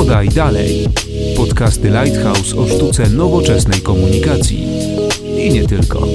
Podaj 0.00 0.28
dalej. 0.28 0.88
Podcasty 1.36 1.90
Lighthouse 1.90 2.56
o 2.56 2.66
sztuce 2.66 3.10
nowoczesnej 3.10 3.80
komunikacji. 3.80 4.66
I 5.36 5.50
nie 5.52 5.66
tylko. 5.66 6.06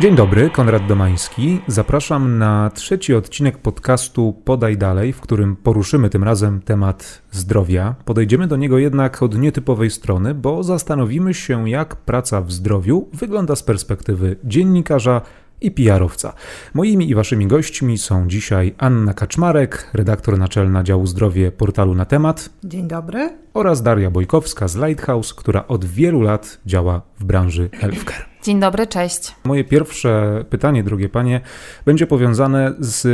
Dzień 0.00 0.14
dobry, 0.14 0.50
Konrad 0.50 0.86
Domański. 0.86 1.60
Zapraszam 1.66 2.38
na 2.38 2.70
trzeci 2.74 3.14
odcinek 3.14 3.58
podcastu 3.58 4.34
Podaj 4.44 4.76
Dalej, 4.76 5.12
w 5.12 5.20
którym 5.20 5.56
poruszymy 5.56 6.10
tym 6.10 6.24
razem 6.24 6.60
temat 6.60 7.22
zdrowia. 7.30 7.94
Podejdziemy 8.04 8.46
do 8.46 8.56
niego 8.56 8.78
jednak 8.78 9.22
od 9.22 9.38
nietypowej 9.38 9.90
strony, 9.90 10.34
bo 10.34 10.62
zastanowimy 10.62 11.34
się, 11.34 11.70
jak 11.70 11.96
praca 11.96 12.40
w 12.40 12.52
zdrowiu 12.52 13.08
wygląda 13.12 13.56
z 13.56 13.62
perspektywy 13.62 14.36
dziennikarza 14.44 15.20
i 15.62 15.70
PR-owca. 15.70 16.32
Moimi 16.74 17.10
i 17.10 17.14
waszymi 17.14 17.46
gośćmi 17.46 17.98
są 17.98 18.28
dzisiaj 18.28 18.74
Anna 18.78 19.14
Kaczmarek, 19.14 19.90
redaktor 19.94 20.38
naczelna 20.38 20.82
działu 20.82 21.06
zdrowie 21.06 21.52
portalu 21.52 21.94
na 21.94 22.04
temat. 22.04 22.50
Dzień 22.64 22.88
dobry. 22.88 23.30
Oraz 23.54 23.82
Daria 23.82 24.10
Bojkowska 24.10 24.68
z 24.68 24.76
Lighthouse, 24.76 25.34
która 25.34 25.66
od 25.66 25.84
wielu 25.84 26.20
lat 26.20 26.58
działa 26.66 27.02
w 27.20 27.24
branży 27.24 27.70
healthcare. 27.72 28.32
Dzień 28.42 28.60
dobry, 28.60 28.86
cześć. 28.86 29.34
Moje 29.44 29.64
pierwsze 29.64 30.44
pytanie, 30.50 30.84
drogie 30.84 31.08
panie, 31.08 31.40
będzie 31.84 32.06
powiązane 32.06 32.74
z 32.78 33.06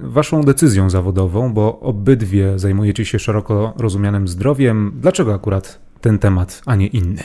waszą 0.00 0.42
decyzją 0.42 0.90
zawodową, 0.90 1.52
bo 1.52 1.80
obydwie 1.80 2.58
zajmujecie 2.58 3.04
się 3.04 3.18
szeroko 3.18 3.74
rozumianym 3.76 4.28
zdrowiem. 4.28 4.92
Dlaczego 5.00 5.34
akurat 5.34 5.78
ten 6.00 6.18
temat, 6.18 6.62
a 6.66 6.74
nie 6.74 6.86
inny? 6.86 7.22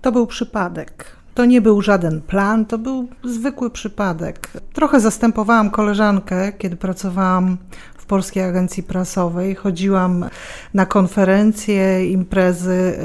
To 0.00 0.12
był 0.12 0.26
przypadek. 0.26 1.17
To 1.38 1.44
nie 1.44 1.60
był 1.60 1.82
żaden 1.82 2.20
plan, 2.20 2.66
to 2.66 2.78
był 2.78 3.08
zwykły 3.24 3.70
przypadek. 3.70 4.50
Trochę 4.72 5.00
zastępowałam 5.00 5.70
koleżankę, 5.70 6.52
kiedy 6.52 6.76
pracowałam 6.76 7.56
w 7.96 8.06
Polskiej 8.06 8.42
Agencji 8.42 8.82
Prasowej. 8.82 9.54
Chodziłam 9.54 10.24
na 10.74 10.86
konferencje, 10.86 12.10
imprezy 12.10 12.98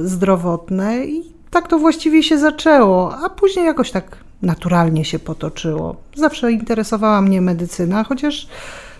y, 0.00 0.08
zdrowotne 0.08 1.06
i 1.06 1.32
tak 1.50 1.68
to 1.68 1.78
właściwie 1.78 2.22
się 2.22 2.38
zaczęło, 2.38 3.18
a 3.24 3.30
później 3.30 3.66
jakoś 3.66 3.90
tak 3.90 4.16
naturalnie 4.42 5.04
się 5.04 5.18
potoczyło. 5.18 5.96
Zawsze 6.14 6.52
interesowała 6.52 7.20
mnie 7.20 7.40
medycyna, 7.40 8.04
chociaż 8.04 8.48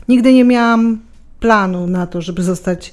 nigdy 0.09 0.33
nie 0.33 0.45
miałam 0.45 0.99
planu 1.41 1.87
na 1.87 2.07
to, 2.07 2.21
żeby 2.21 2.43
zostać 2.43 2.93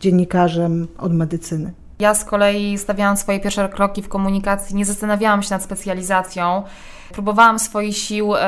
dziennikarzem 0.00 0.88
od 0.98 1.14
medycyny. 1.14 1.72
Ja 2.02 2.14
z 2.14 2.24
kolei 2.24 2.78
stawiałam 2.78 3.16
swoje 3.16 3.40
pierwsze 3.40 3.68
kroki 3.68 4.02
w 4.02 4.08
komunikacji, 4.08 4.76
nie 4.76 4.84
zastanawiałam 4.84 5.42
się 5.42 5.54
nad 5.54 5.62
specjalizacją. 5.62 6.62
Próbowałam 7.12 7.58
swoich 7.58 7.96
sił 7.96 8.34
e, 8.36 8.38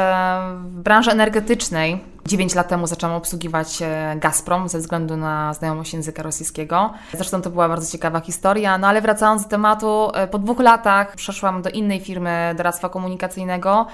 w 0.58 0.80
branży 0.80 1.10
energetycznej. 1.10 2.00
9 2.26 2.54
lat 2.54 2.68
temu 2.68 2.86
zaczęłam 2.86 3.16
obsługiwać 3.16 3.82
e, 3.82 4.16
Gazprom 4.16 4.68
ze 4.68 4.78
względu 4.78 5.16
na 5.16 5.54
znajomość 5.54 5.92
języka 5.92 6.22
rosyjskiego. 6.22 6.92
Zresztą 7.12 7.42
to 7.42 7.50
była 7.50 7.68
bardzo 7.68 7.92
ciekawa 7.92 8.20
historia. 8.20 8.78
No 8.78 8.86
ale 8.86 9.00
wracając 9.00 9.42
do 9.42 9.48
tematu, 9.48 10.10
e, 10.14 10.26
po 10.26 10.38
dwóch 10.38 10.60
latach 10.60 11.16
przeszłam 11.16 11.62
do 11.62 11.70
innej 11.70 12.00
firmy 12.00 12.54
doradztwa 12.56 12.88
komunikacyjnego 12.88 13.86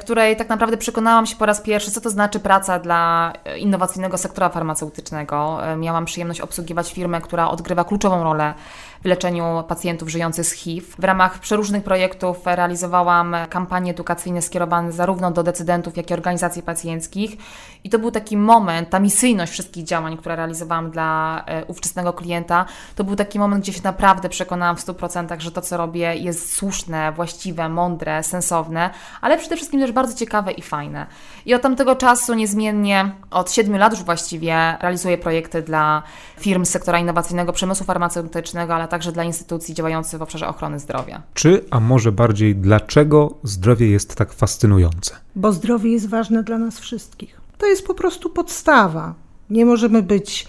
której 0.00 0.36
tak 0.36 0.48
naprawdę 0.48 0.76
przekonałam 0.76 1.26
się 1.26 1.36
po 1.36 1.46
raz 1.46 1.60
pierwszy, 1.60 1.90
co 1.90 2.00
to 2.00 2.10
znaczy 2.10 2.40
praca 2.40 2.78
dla 2.78 3.32
innowacyjnego 3.58 4.18
sektora 4.18 4.48
farmaceutycznego. 4.48 5.58
Miałam 5.76 6.04
przyjemność 6.04 6.40
obsługiwać 6.40 6.92
firmę, 6.92 7.20
która 7.20 7.48
odgrywa 7.48 7.84
kluczową 7.84 8.24
rolę 8.24 8.54
w 9.02 9.04
leczeniu 9.04 9.64
pacjentów 9.68 10.08
żyjących 10.08 10.44
z 10.44 10.52
HIV. 10.52 10.86
W 10.98 11.04
ramach 11.04 11.38
przeróżnych 11.38 11.84
projektów 11.84 12.46
realizowałam 12.46 13.36
kampanie 13.50 13.90
edukacyjne 13.90 14.42
skierowane 14.42 14.92
zarówno 14.92 15.30
do 15.30 15.42
decydentów, 15.42 15.96
jak 15.96 16.10
i 16.10 16.14
organizacji 16.14 16.62
pacjenckich. 16.62 17.36
I 17.84 17.90
to 17.90 17.98
był 17.98 18.10
taki 18.10 18.36
moment, 18.36 18.90
ta 18.90 18.98
misyjność 18.98 19.52
wszystkich 19.52 19.84
działań, 19.84 20.16
które 20.16 20.36
realizowałam 20.36 20.90
dla 20.90 21.42
e, 21.46 21.64
ówczesnego 21.64 22.12
klienta, 22.12 22.64
to 22.94 23.04
był 23.04 23.16
taki 23.16 23.38
moment, 23.38 23.62
gdzie 23.62 23.72
się 23.72 23.80
naprawdę 23.84 24.28
przekonałam 24.28 24.76
w 24.76 24.86
100%, 24.86 25.40
że 25.40 25.50
to, 25.52 25.60
co 25.60 25.76
robię, 25.76 26.14
jest 26.14 26.52
słuszne, 26.56 27.12
właściwe, 27.12 27.68
mądre, 27.68 28.22
sensowne, 28.22 28.90
ale 29.20 29.38
przede 29.38 29.56
wszystkim 29.56 29.80
też 29.80 29.92
bardzo 29.92 30.14
ciekawe 30.14 30.52
i 30.52 30.62
fajne. 30.62 31.06
I 31.46 31.54
od 31.54 31.62
tamtego 31.62 31.96
czasu 31.96 32.34
niezmiennie, 32.34 33.12
od 33.30 33.52
7 33.52 33.76
lat 33.76 33.92
już 33.92 34.02
właściwie, 34.02 34.76
realizuję 34.80 35.18
projekty 35.18 35.62
dla 35.62 36.02
firm 36.38 36.64
sektora 36.64 36.98
innowacyjnego 36.98 37.52
przemysłu 37.52 37.86
farmaceutycznego, 37.86 38.74
ale 38.74 38.85
także 38.86 39.12
dla 39.12 39.24
instytucji 39.24 39.74
działających 39.74 40.18
w 40.18 40.22
obszarze 40.22 40.48
ochrony 40.48 40.80
zdrowia. 40.80 41.22
Czy, 41.34 41.64
a 41.70 41.80
może 41.80 42.12
bardziej, 42.12 42.56
dlaczego 42.56 43.34
zdrowie 43.42 43.90
jest 43.90 44.14
tak 44.14 44.32
fascynujące? 44.32 45.14
Bo 45.36 45.52
zdrowie 45.52 45.92
jest 45.92 46.08
ważne 46.08 46.42
dla 46.42 46.58
nas 46.58 46.78
wszystkich. 46.78 47.40
To 47.58 47.66
jest 47.66 47.86
po 47.86 47.94
prostu 47.94 48.30
podstawa. 48.30 49.14
Nie 49.50 49.66
możemy 49.66 50.02
być 50.02 50.48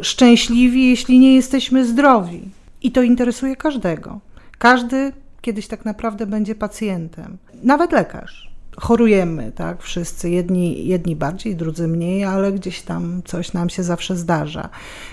szczęśliwi, 0.00 0.88
jeśli 0.88 1.18
nie 1.18 1.34
jesteśmy 1.34 1.86
zdrowi. 1.86 2.50
I 2.82 2.92
to 2.92 3.02
interesuje 3.02 3.56
każdego. 3.56 4.20
Każdy 4.58 5.12
kiedyś 5.40 5.66
tak 5.66 5.84
naprawdę 5.84 6.26
będzie 6.26 6.54
pacjentem, 6.54 7.38
nawet 7.62 7.92
lekarz 7.92 8.47
chorujemy, 8.80 9.52
tak, 9.52 9.82
wszyscy, 9.82 10.30
jedni, 10.30 10.86
jedni 10.86 11.16
bardziej, 11.16 11.56
drudzy 11.56 11.88
mniej, 11.88 12.24
ale 12.24 12.52
gdzieś 12.52 12.82
tam 12.82 13.22
coś 13.24 13.52
nam 13.52 13.70
się 13.70 13.82
zawsze 13.82 14.16
zdarza. 14.16 14.68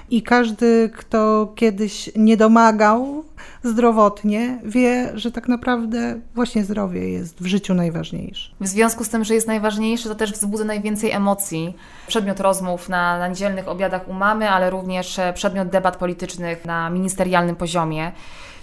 I 0.10 0.22
każdy, 0.22 0.90
kto 0.98 1.54
kiedyś 1.56 2.10
nie 2.16 2.38
domagał 2.38 3.24
zdrowotnie, 3.64 4.60
wie, 4.64 5.12
że 5.14 5.32
tak 5.32 5.48
naprawdę 5.48 6.20
właśnie 6.36 6.64
zdrowie 6.64 7.10
jest 7.10 7.42
w 7.42 7.46
życiu 7.46 7.74
najważniejsze. 7.74 8.52
W 8.62 8.68
związku 8.68 9.04
z 9.04 9.10
tym, 9.10 9.24
że 9.24 9.34
jest 9.34 9.48
najważniejsze, 9.48 10.10
to 10.10 10.16
też 10.16 10.34
wzbudza 10.34 10.64
najwięcej 10.64 11.12
emocji. 11.12 11.74
Przedmiot 12.08 12.40
rozmów 12.40 12.90
na, 12.90 13.20
na 13.20 13.28
niedzielnych 13.28 13.68
obiadach 13.68 14.10
u 14.10 14.14
mamy, 14.14 14.50
ale 14.50 14.70
również 14.70 15.20
przedmiot 15.34 15.70
debat 15.70 15.98
politycznych 15.98 16.66
na 16.66 16.90
ministerialnym 16.90 17.56
poziomie. 17.56 18.12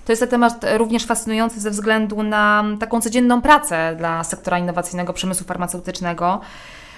To 0.05 0.13
jest 0.13 0.31
temat 0.31 0.65
również 0.77 1.07
fascynujący 1.07 1.61
ze 1.61 1.71
względu 1.71 2.23
na 2.23 2.65
taką 2.81 3.01
codzienną 3.01 3.43
pracę 3.43 3.95
dla 3.99 4.25
sektora 4.25 4.59
innowacyjnego 4.59 5.13
przemysłu 5.13 5.47
farmaceutycznego. 5.47 6.41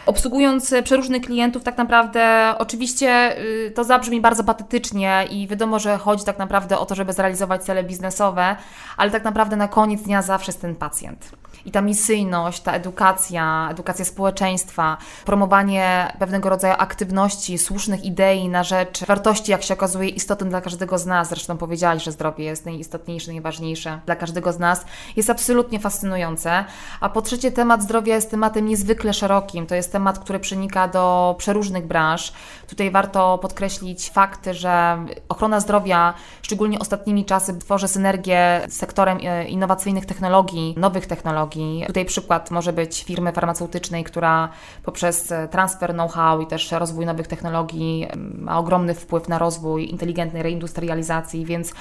Obsługując 0.07 0.75
przeróżnych 0.85 1.23
klientów, 1.23 1.63
tak 1.63 1.79
naprawdę, 1.79 2.55
oczywiście 2.59 3.39
y, 3.41 3.73
to 3.75 3.85
zabrzmi 3.85 4.21
bardzo 4.21 4.45
patetycznie 4.45 5.27
i 5.31 5.49
wiadomo, 5.49 5.79
że 5.79 5.99
chodzi 5.99 6.25
tak 6.25 6.39
naprawdę 6.39 6.79
o 6.79 6.87
to, 6.87 6.95
żeby 6.95 7.13
zrealizować 7.13 7.63
cele 7.63 7.85
biznesowe, 7.85 8.57
ale 8.97 9.11
tak 9.11 9.25
naprawdę 9.25 9.57
na 9.57 9.69
koniec 9.69 10.03
dnia 10.03 10.23
zawsze 10.23 10.53
jest 10.53 10.61
ten 10.61 10.77
pacjent. 10.77 11.44
I 11.67 11.71
ta 11.71 11.81
misyjność, 11.81 12.61
ta 12.61 12.73
edukacja, 12.73 13.69
edukacja 13.71 14.05
społeczeństwa, 14.05 14.97
promowanie 15.25 16.13
pewnego 16.19 16.49
rodzaju 16.49 16.75
aktywności, 16.79 17.59
słusznych 17.59 18.05
idei 18.05 18.49
na 18.49 18.63
rzecz 18.63 19.05
wartości, 19.05 19.51
jak 19.51 19.63
się 19.63 19.75
okazuje, 19.75 20.09
istotnym 20.09 20.51
dla 20.51 20.61
każdego 20.61 20.99
z 20.99 21.07
nas. 21.07 21.29
Zresztą 21.29 21.59
powiedziałaś, 21.59 22.05
że 22.05 22.13
zdrowie 22.13 22.45
jest 22.45 22.67
najistotniejsze, 22.67 23.33
najważniejsze 23.33 24.01
dla 24.07 24.17
każdego 24.17 24.53
z 24.53 24.59
nas. 24.59 24.85
Jest 25.17 25.31
absolutnie 25.31 25.81
fascynujące. 25.81 26.65
A 27.01 27.09
po 27.09 27.23
trzecie, 27.23 27.53
temat 27.53 27.83
zdrowia 27.83 28.15
jest 28.15 28.31
tematem 28.31 28.69
niezwykle 28.69 29.13
szerokim. 29.13 29.67
To 29.67 29.75
jest 29.75 29.93
temat, 29.93 30.19
który 30.19 30.39
przenika 30.41 30.89
do 30.89 31.35
przeróżnych 31.39 31.87
branż. 31.87 32.33
Tutaj 32.69 32.91
warto 32.91 33.39
podkreślić 33.39 34.11
fakt, 34.11 34.49
że 34.51 34.99
ochrona 35.29 35.61
zdrowia, 35.61 36.15
szczególnie 36.43 36.79
ostatnimi 36.79 37.25
czasy, 37.25 37.59
tworzy 37.59 37.89
synergię 37.89 38.61
z 38.69 38.73
sektorem 38.73 39.19
e, 39.23 39.45
innowacyjnych 39.45 40.07
technologii, 40.07 40.75
nowych 40.79 41.07
technologii 41.07 41.44
technologii. 41.45 41.85
Tutaj 41.87 42.05
przykład 42.05 42.51
może 42.51 42.73
być 42.73 43.05
firmy 43.05 43.33
farmaceutycznej, 43.33 44.05
która 44.05 44.49
poprzez 44.83 45.33
transfer 45.51 45.93
know-how 45.93 46.41
i 46.41 46.47
też 46.47 46.73
rozwój 46.73 47.07
nowych 47.07 47.27
technologii 47.27 48.07
ma 48.39 48.59
ogromny 48.59 48.95
wpływ 48.95 49.29
na 49.29 49.39
rozwój 49.39 49.91
inteligentnej 49.91 50.43
reindustrializacji, 50.43 51.45
więc 51.45 51.73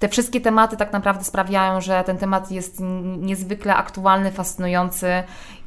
te 0.00 0.08
wszystkie 0.08 0.40
tematy 0.40 0.76
tak 0.76 0.92
naprawdę 0.92 1.24
sprawiają, 1.24 1.80
że 1.80 2.04
ten 2.06 2.18
temat 2.18 2.50
jest 2.50 2.80
niezwykle 3.18 3.76
aktualny, 3.76 4.30
fascynujący, 4.30 5.06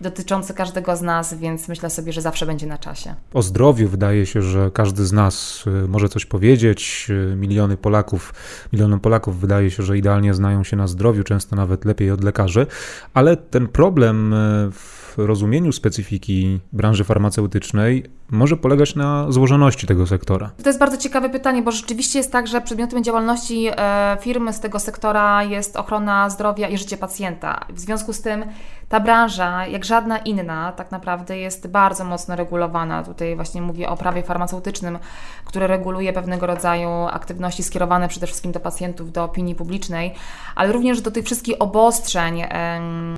dotyczący 0.02 0.54
każdego 0.54 0.96
z 0.96 1.02
nas, 1.02 1.34
więc 1.34 1.68
myślę 1.68 1.90
sobie, 1.90 2.14
że 2.14 2.22
zawsze 2.22 2.46
będzie 2.46 2.68
na 2.68 2.78
czasie. 2.78 3.16
O 3.34 3.42
zdrowiu 3.42 3.90
wydaje 3.90 4.26
się, 4.26 4.42
że 4.42 4.72
każdy 4.72 5.06
z 5.06 5.14
nas 5.14 5.64
y, 5.68 5.88
może 5.88 6.10
coś 6.10 6.26
powiedzieć. 6.26 7.08
Y, 7.10 7.36
miliony 7.36 7.78
Polaków, 7.78 8.34
milionom 8.74 9.00
Polaków 9.00 9.40
wydaje 9.40 9.72
się, 9.72 9.84
że 9.84 9.98
idealnie 9.98 10.34
znają 10.34 10.64
się 10.64 10.78
na 10.78 10.88
zdrowiu, 10.88 11.24
często 11.24 11.56
nawet 11.56 11.86
lepiej 11.86 12.12
od 12.12 12.24
lekarzy, 12.24 12.68
ale 13.14 13.38
ten 13.38 13.68
problem 13.68 14.34
y, 14.34 14.72
rozumieniu 15.18 15.72
specyfiki 15.72 16.60
branży 16.74 17.04
farmaceutycznej 17.04 18.04
może 18.32 18.58
polegać 18.58 18.96
na 18.96 19.32
złożoności 19.32 19.88
tego 19.88 20.08
sektora? 20.08 20.52
To 20.64 20.70
jest 20.70 20.80
bardzo 20.80 20.98
ciekawe 20.98 21.30
pytanie, 21.30 21.62
bo 21.62 21.72
rzeczywiście 21.72 22.20
jest 22.20 22.32
tak, 22.32 22.48
że 22.48 22.62
przedmiotem 22.62 23.04
działalności 23.04 23.68
e, 23.78 24.18
firmy 24.22 24.54
z 24.54 24.60
tego 24.60 24.80
sektora 24.80 25.44
jest 25.44 25.76
ochrona 25.76 26.30
zdrowia 26.30 26.68
i 26.68 26.78
życie 26.78 26.98
pacjenta. 26.98 27.66
W 27.70 27.80
związku 27.80 28.14
z 28.14 28.22
tym 28.22 28.46
ta 28.94 29.00
branża, 29.00 29.68
jak 29.68 29.86
żadna 29.86 30.18
inna, 30.18 30.72
tak 30.72 30.92
naprawdę 30.92 31.38
jest 31.38 31.68
bardzo 31.68 32.04
mocno 32.04 32.36
regulowana. 32.36 33.04
Tutaj 33.04 33.36
właśnie 33.36 33.62
mówię 33.62 33.90
o 33.90 33.98
prawie 33.98 34.24
farmaceutycznym, 34.24 35.00
które 35.46 35.68
reguluje 35.68 36.14
pewnego 36.14 36.48
rodzaju 36.48 36.90
aktywności 37.12 37.64
skierowane 37.64 38.08
przede 38.08 38.28
wszystkim 38.28 38.52
do 38.52 38.60
pacjentów, 38.60 39.12
do 39.12 39.24
opinii 39.24 39.56
publicznej, 39.56 40.14
ale 40.56 40.72
również 40.72 41.02
do 41.02 41.12
tych 41.12 41.26
wszystkich 41.26 41.56
obostrzeń 41.60 42.44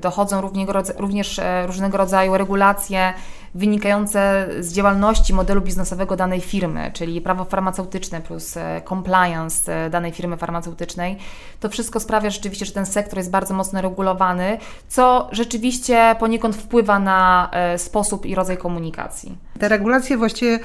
dochodzą 0.01 0.41
również 0.41 0.69
e, 0.69 0.87
różne 0.97 1.67
różnego 1.67 1.97
rodzaju 1.97 2.37
regulacje 2.37 3.13
wynikające 3.55 4.47
z 4.59 4.73
działalności 4.73 5.33
modelu 5.33 5.61
biznesowego 5.61 6.15
danej 6.15 6.41
firmy, 6.41 6.91
czyli 6.93 7.21
prawo 7.21 7.45
farmaceutyczne 7.45 8.21
plus 8.21 8.57
e, 8.57 8.81
compliance 8.89 9.85
e, 9.85 9.89
danej 9.89 10.11
firmy 10.11 10.37
farmaceutycznej, 10.37 11.17
to 11.59 11.69
wszystko 11.69 11.99
sprawia 11.99 12.29
rzeczywiście, 12.29 12.65
że 12.65 12.71
ten 12.71 12.85
sektor 12.85 13.17
jest 13.17 13.31
bardzo 13.31 13.53
mocno 13.53 13.81
regulowany, 13.81 14.57
co 14.87 15.29
rzeczywiście 15.31 16.15
poniekąd 16.19 16.55
wpływa 16.55 16.99
na 16.99 17.49
e, 17.51 17.77
sposób 17.77 18.25
i 18.25 18.35
rodzaj 18.35 18.57
komunikacji. 18.57 19.37
Te 19.59 19.69
regulacje 19.69 20.17
właściwie 20.17 20.59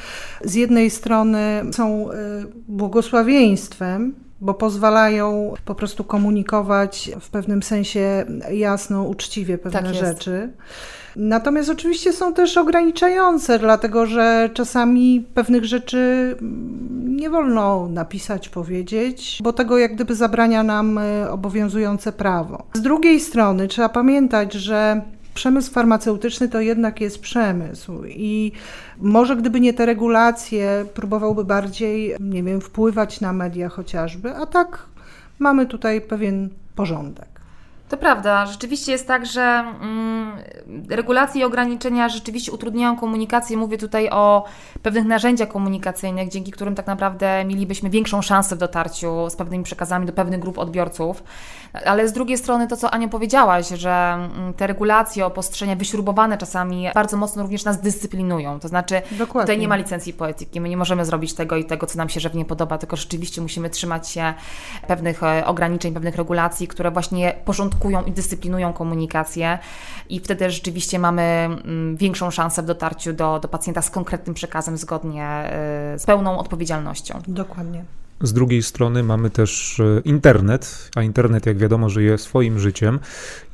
z 0.44 0.54
jednej 0.54 0.90
strony 0.90 1.62
są 1.72 2.08
błogosławieństwem, 2.68 4.14
bo 4.40 4.54
pozwalają 4.54 5.54
po 5.64 5.74
prostu 5.74 6.04
komunikować 6.04 7.10
w 7.20 7.30
pewnym 7.30 7.62
sensie 7.62 8.24
jasno, 8.52 9.02
uczciwie 9.02 9.58
pewne 9.58 9.82
tak 9.82 9.94
rzeczy. 9.94 10.50
Natomiast 11.16 11.70
oczywiście 11.70 12.12
są 12.12 12.34
też 12.34 12.58
ograniczające, 12.58 13.58
dlatego 13.58 14.06
że 14.06 14.50
czasami 14.54 15.24
pewnych 15.34 15.64
rzeczy 15.64 16.36
nie 17.04 17.30
wolno 17.30 17.88
napisać, 17.88 18.48
powiedzieć, 18.48 19.38
bo 19.42 19.52
tego 19.52 19.78
jak 19.78 19.94
gdyby 19.94 20.14
zabrania 20.14 20.62
nam 20.62 20.98
e, 20.98 21.30
obowiązujące 21.30 22.12
prawo. 22.12 22.62
Z 22.74 22.80
drugiej 22.80 23.20
strony 23.20 23.68
trzeba 23.68 23.88
pamiętać, 23.88 24.52
że 24.52 25.02
przemysł 25.34 25.72
farmaceutyczny 25.72 26.48
to 26.48 26.60
jednak 26.60 27.00
jest 27.00 27.20
przemysł 27.20 27.92
i 28.06 28.52
może 28.98 29.36
gdyby 29.36 29.60
nie 29.60 29.74
te 29.74 29.86
regulacje, 29.86 30.84
próbowałby 30.94 31.44
bardziej, 31.44 32.14
nie 32.20 32.42
wiem, 32.42 32.60
wpływać 32.60 33.20
na 33.20 33.32
media 33.32 33.68
chociażby, 33.68 34.34
a 34.36 34.46
tak 34.46 34.86
mamy 35.38 35.66
tutaj 35.66 36.00
pewien 36.00 36.48
porządek. 36.74 37.29
To 37.90 37.96
prawda, 37.96 38.46
rzeczywiście 38.46 38.92
jest 38.92 39.06
tak, 39.06 39.26
że 39.26 39.42
mm, 39.42 40.32
regulacje 40.88 41.40
i 41.40 41.44
ograniczenia 41.44 42.08
rzeczywiście 42.08 42.52
utrudniają 42.52 42.96
komunikację. 42.96 43.56
Mówię 43.56 43.78
tutaj 43.78 44.10
o 44.10 44.44
pewnych 44.82 45.04
narzędziach 45.04 45.48
komunikacyjnych, 45.48 46.28
dzięki 46.28 46.52
którym 46.52 46.74
tak 46.74 46.86
naprawdę 46.86 47.44
mielibyśmy 47.44 47.90
większą 47.90 48.22
szansę 48.22 48.56
w 48.56 48.58
dotarciu 48.58 49.30
z 49.30 49.36
pewnymi 49.36 49.64
przekazami 49.64 50.06
do 50.06 50.12
pewnych 50.12 50.40
grup 50.40 50.58
odbiorców. 50.58 51.22
Ale 51.86 52.08
z 52.08 52.12
drugiej 52.12 52.38
strony 52.38 52.68
to, 52.68 52.76
co 52.76 52.90
Ania 52.90 53.08
powiedziałaś, 53.08 53.68
że 53.68 53.90
mm, 53.90 54.54
te 54.54 54.66
regulacje, 54.66 55.26
opostrzenia 55.26 55.76
wyśrubowane 55.76 56.38
czasami 56.38 56.88
bardzo 56.94 57.16
mocno 57.16 57.42
również 57.42 57.64
nas 57.64 57.80
dyscyplinują. 57.80 58.60
To 58.60 58.68
znaczy, 58.68 59.02
Dokładnie. 59.10 59.46
tutaj 59.46 59.58
nie 59.58 59.68
ma 59.68 59.76
licencji 59.76 60.12
poetyki, 60.12 60.60
my 60.60 60.68
nie 60.68 60.76
możemy 60.76 61.04
zrobić 61.04 61.34
tego 61.34 61.56
i 61.56 61.64
tego, 61.64 61.86
co 61.86 61.98
nam 61.98 62.08
się 62.08 62.20
żywnie 62.20 62.44
podoba, 62.44 62.78
tylko 62.78 62.96
rzeczywiście 62.96 63.40
musimy 63.40 63.70
trzymać 63.70 64.08
się 64.08 64.34
pewnych 64.88 65.22
e, 65.22 65.46
ograniczeń, 65.46 65.94
pewnych 65.94 66.16
regulacji, 66.16 66.68
które 66.68 66.90
właśnie 66.90 67.34
porządkują 67.44 67.79
i 68.06 68.12
dyscyplinują 68.12 68.72
komunikację 68.72 69.58
i 70.08 70.20
wtedy 70.20 70.50
rzeczywiście 70.50 70.98
mamy 70.98 71.22
mm, 71.22 71.96
większą 71.96 72.30
szansę 72.30 72.62
w 72.62 72.66
dotarciu 72.66 73.12
do, 73.12 73.38
do 73.40 73.48
pacjenta 73.48 73.82
z 73.82 73.90
konkretnym 73.90 74.34
przekazem 74.34 74.76
zgodnie 74.76 75.24
e, 75.24 75.98
z 75.98 76.06
pełną 76.06 76.38
odpowiedzialnością. 76.38 77.22
Dokładnie. 77.28 77.84
Z 78.22 78.32
drugiej 78.32 78.62
strony 78.62 79.02
mamy 79.02 79.30
też 79.30 79.80
e, 79.80 80.00
internet, 80.04 80.90
a 80.96 81.02
internet, 81.02 81.46
jak 81.46 81.58
wiadomo, 81.58 81.88
żyje 81.88 82.18
swoim 82.18 82.58
życiem. 82.58 82.98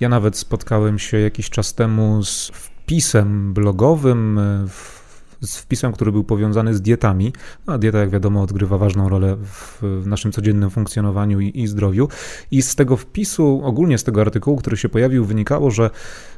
Ja 0.00 0.08
nawet 0.08 0.36
spotkałem 0.36 0.98
się 0.98 1.18
jakiś 1.18 1.50
czas 1.50 1.74
temu 1.74 2.24
z 2.24 2.50
wpisem 2.54 3.54
blogowym 3.54 4.38
e, 4.38 4.68
w 4.68 4.95
z 5.40 5.56
wpisem, 5.56 5.92
który 5.92 6.12
był 6.12 6.24
powiązany 6.24 6.74
z 6.74 6.82
dietami. 6.82 7.32
No, 7.66 7.72
a 7.72 7.78
dieta, 7.78 7.98
jak 7.98 8.10
wiadomo, 8.10 8.42
odgrywa 8.42 8.78
ważną 8.78 9.08
rolę 9.08 9.36
w, 9.36 9.82
naszym 10.06 10.32
codziennym 10.32 10.70
funkcjonowaniu 10.70 11.40
i, 11.40 11.60
i, 11.60 11.66
zdrowiu. 11.66 12.08
I 12.50 12.62
z 12.62 12.74
tego 12.74 12.96
wpisu, 12.96 13.60
ogólnie 13.64 13.98
z 13.98 14.04
tego 14.04 14.20
artykułu, 14.20 14.56
który 14.56 14.76
się 14.76 14.88
pojawił, 14.88 15.24
wynikało, 15.24 15.70
że 15.70 15.90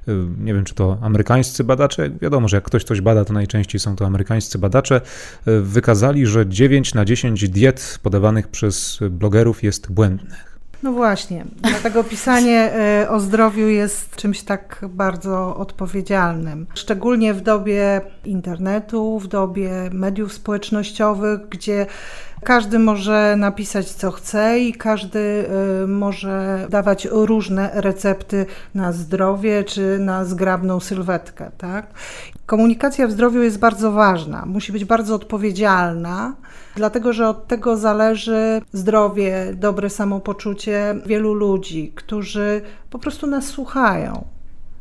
y, 0.08 0.12
nie 0.38 0.54
wiem, 0.54 0.64
czy 0.64 0.74
to 0.74 0.98
amerykańscy 1.00 1.64
badacze, 1.64 2.10
wiadomo, 2.22 2.48
że 2.48 2.56
jak 2.56 2.64
ktoś 2.64 2.84
coś 2.84 3.00
bada, 3.00 3.24
to 3.24 3.32
najczęściej 3.32 3.80
są 3.80 3.96
to 3.96 4.06
amerykańscy 4.06 4.58
badacze, 4.58 5.00
y, 5.48 5.60
wykazali, 5.60 6.26
że 6.26 6.46
9 6.48 6.94
na 6.94 7.04
10 7.04 7.48
diet 7.48 7.98
podawanych 8.02 8.48
przez 8.48 8.98
blogerów 9.10 9.62
jest 9.62 9.92
błędnych. 9.92 10.47
No 10.82 10.92
właśnie, 10.92 11.44
dlatego 11.56 12.04
pisanie 12.04 12.72
e, 12.72 13.10
o 13.10 13.20
zdrowiu 13.20 13.68
jest 13.68 14.16
czymś 14.16 14.42
tak 14.42 14.84
bardzo 14.88 15.56
odpowiedzialnym. 15.56 16.66
Szczególnie 16.74 17.34
w 17.34 17.40
dobie 17.40 18.00
internetu, 18.24 19.18
w 19.18 19.26
dobie 19.26 19.70
mediów 19.92 20.32
społecznościowych, 20.32 21.48
gdzie 21.48 21.86
każdy 22.44 22.78
może 22.78 23.34
napisać 23.36 23.90
co 23.90 24.10
chce 24.10 24.60
i 24.60 24.72
każdy 24.72 25.48
e, 25.82 25.86
może 25.86 26.66
dawać 26.70 27.08
różne 27.10 27.70
recepty 27.74 28.46
na 28.74 28.92
zdrowie 28.92 29.64
czy 29.64 29.98
na 29.98 30.24
zgrabną 30.24 30.80
sylwetkę. 30.80 31.50
Tak? 31.58 31.86
Komunikacja 32.46 33.06
w 33.08 33.12
zdrowiu 33.12 33.42
jest 33.42 33.58
bardzo 33.58 33.92
ważna, 33.92 34.46
musi 34.46 34.72
być 34.72 34.84
bardzo 34.84 35.14
odpowiedzialna 35.14 36.34
dlatego 36.78 37.12
że 37.12 37.28
od 37.28 37.46
tego 37.46 37.76
zależy 37.76 38.60
zdrowie, 38.72 39.52
dobre 39.54 39.90
samopoczucie 39.90 40.94
wielu 41.06 41.34
ludzi, 41.34 41.92
którzy 41.94 42.60
po 42.90 42.98
prostu 42.98 43.26
nas 43.26 43.44
słuchają. 43.44 44.24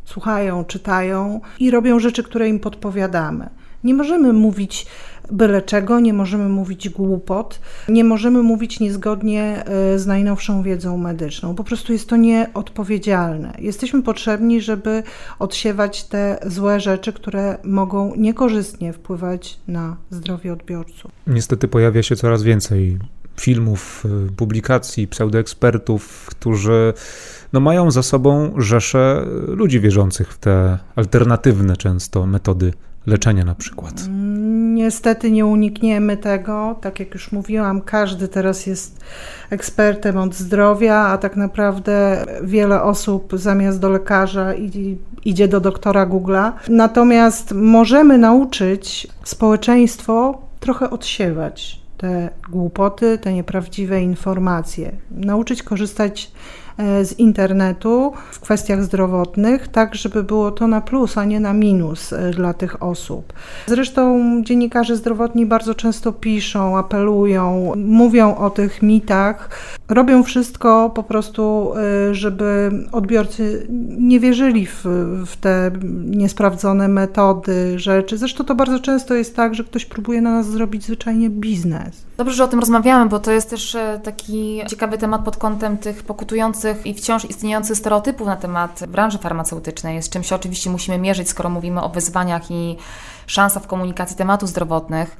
Słuchają, 0.05 0.65
czytają 0.65 1.41
i 1.59 1.71
robią 1.71 1.99
rzeczy, 1.99 2.23
które 2.23 2.49
im 2.49 2.59
podpowiadamy. 2.59 3.49
Nie 3.83 3.93
możemy 3.93 4.33
mówić 4.33 4.85
byle 5.31 5.61
czego, 5.61 5.99
nie 5.99 6.13
możemy 6.13 6.49
mówić 6.49 6.89
głupot, 6.89 7.59
nie 7.89 8.03
możemy 8.03 8.43
mówić 8.43 8.79
niezgodnie 8.79 9.63
e, 9.65 9.99
z 9.99 10.07
najnowszą 10.07 10.63
wiedzą 10.63 10.97
medyczną. 10.97 11.55
Po 11.55 11.63
prostu 11.63 11.93
jest 11.93 12.09
to 12.09 12.15
nieodpowiedzialne. 12.15 13.53
Jesteśmy 13.59 14.03
potrzebni, 14.03 14.61
żeby 14.61 15.03
odsiewać 15.39 16.03
te 16.03 16.39
złe 16.45 16.79
rzeczy, 16.79 17.13
które 17.13 17.57
mogą 17.63 18.15
niekorzystnie 18.15 18.93
wpływać 18.93 19.59
na 19.67 19.97
zdrowie 20.09 20.53
odbiorców. 20.53 21.11
Niestety 21.27 21.67
pojawia 21.67 22.03
się 22.03 22.15
coraz 22.15 22.43
więcej 22.43 22.97
filmów, 23.39 24.03
e, 24.05 24.31
publikacji, 24.35 25.07
pseudoekspertów, 25.07 26.25
którzy 26.29 26.93
no, 27.53 27.59
mają 27.59 27.91
za 27.91 28.03
sobą 28.03 28.53
rzesze 28.57 29.25
ludzi 29.47 29.79
wierzących 29.79 30.33
w 30.33 30.37
te 30.37 30.79
alternatywne 30.95 31.77
często 31.77 32.25
metody 32.25 32.73
leczenia 33.05 33.45
na 33.45 33.55
przykład? 33.55 34.07
Niestety 34.77 35.31
nie 35.31 35.45
unikniemy 35.45 36.17
tego. 36.17 36.75
Tak 36.81 36.99
jak 36.99 37.13
już 37.13 37.31
mówiłam, 37.31 37.81
każdy 37.81 38.27
teraz 38.27 38.65
jest 38.65 38.99
ekspertem 39.49 40.17
od 40.17 40.35
zdrowia, 40.35 40.95
a 40.95 41.17
tak 41.17 41.35
naprawdę 41.35 42.25
wiele 42.43 42.83
osób 42.83 43.33
zamiast 43.33 43.79
do 43.79 43.89
lekarza 43.89 44.53
idzie 45.25 45.47
do 45.47 45.59
doktora 45.59 46.07
Google'a. 46.07 46.51
Natomiast 46.69 47.53
możemy 47.53 48.17
nauczyć 48.17 49.07
społeczeństwo 49.23 50.41
trochę 50.59 50.89
odsiewać 50.89 51.81
te 51.97 52.29
głupoty, 52.49 53.17
te 53.17 53.33
nieprawdziwe 53.33 54.01
informacje, 54.01 54.91
nauczyć 55.11 55.63
korzystać 55.63 56.31
z 56.77 57.19
internetu 57.19 58.13
w 58.31 58.39
kwestiach 58.39 58.83
zdrowotnych, 58.83 59.67
tak 59.67 59.95
żeby 59.95 60.23
było 60.23 60.51
to 60.51 60.67
na 60.67 60.81
plus, 60.81 61.17
a 61.17 61.25
nie 61.25 61.39
na 61.39 61.53
minus 61.53 62.13
e, 62.13 62.31
dla 62.31 62.53
tych 62.53 62.83
osób. 62.83 63.33
Zresztą 63.67 64.21
dziennikarze 64.43 64.95
zdrowotni 64.95 65.45
bardzo 65.45 65.75
często 65.75 66.11
piszą, 66.11 66.77
apelują, 66.77 67.73
mówią 67.75 68.35
o 68.35 68.49
tych 68.49 68.81
mitach, 68.81 69.49
robią 69.89 70.23
wszystko 70.23 70.89
po 70.89 71.03
prostu, 71.03 71.73
e, 72.09 72.15
żeby 72.15 72.71
odbiorcy 72.91 73.67
nie 73.97 74.19
wierzyli 74.19 74.65
w, 74.65 74.83
w 75.25 75.37
te 75.37 75.71
niesprawdzone 76.05 76.87
metody, 76.87 77.79
rzeczy. 77.79 78.17
Zresztą 78.17 78.43
to 78.43 78.55
bardzo 78.55 78.79
często 78.79 79.13
jest 79.13 79.35
tak, 79.35 79.55
że 79.55 79.63
ktoś 79.63 79.85
próbuje 79.85 80.21
na 80.21 80.31
nas 80.31 80.47
zrobić 80.47 80.83
zwyczajnie 80.83 81.29
biznes. 81.29 82.05
Dobrze, 82.17 82.35
że 82.35 82.43
o 82.43 82.47
tym 82.47 82.59
rozmawiamy, 82.59 83.09
bo 83.09 83.19
to 83.19 83.31
jest 83.31 83.49
też 83.49 83.77
taki 84.03 84.61
ciekawy 84.67 84.97
temat 84.97 85.23
pod 85.23 85.37
kątem 85.37 85.77
tych 85.77 86.03
pokutujących 86.03 86.85
i 86.85 86.93
wciąż 86.93 87.25
istniejących 87.25 87.77
stereotypów 87.77 88.27
na 88.27 88.35
temat 88.35 88.83
branży 88.87 89.17
farmaceutycznej, 89.17 90.03
z 90.03 90.09
czym 90.09 90.23
się 90.23 90.35
oczywiście 90.35 90.69
musimy 90.69 90.97
mierzyć, 90.97 91.29
skoro 91.29 91.49
mówimy 91.49 91.81
o 91.81 91.89
wyzwaniach 91.89 92.51
i 92.51 92.77
szansach 93.27 93.63
w 93.63 93.67
komunikacji 93.67 94.17
tematów 94.17 94.49
zdrowotnych. 94.49 95.17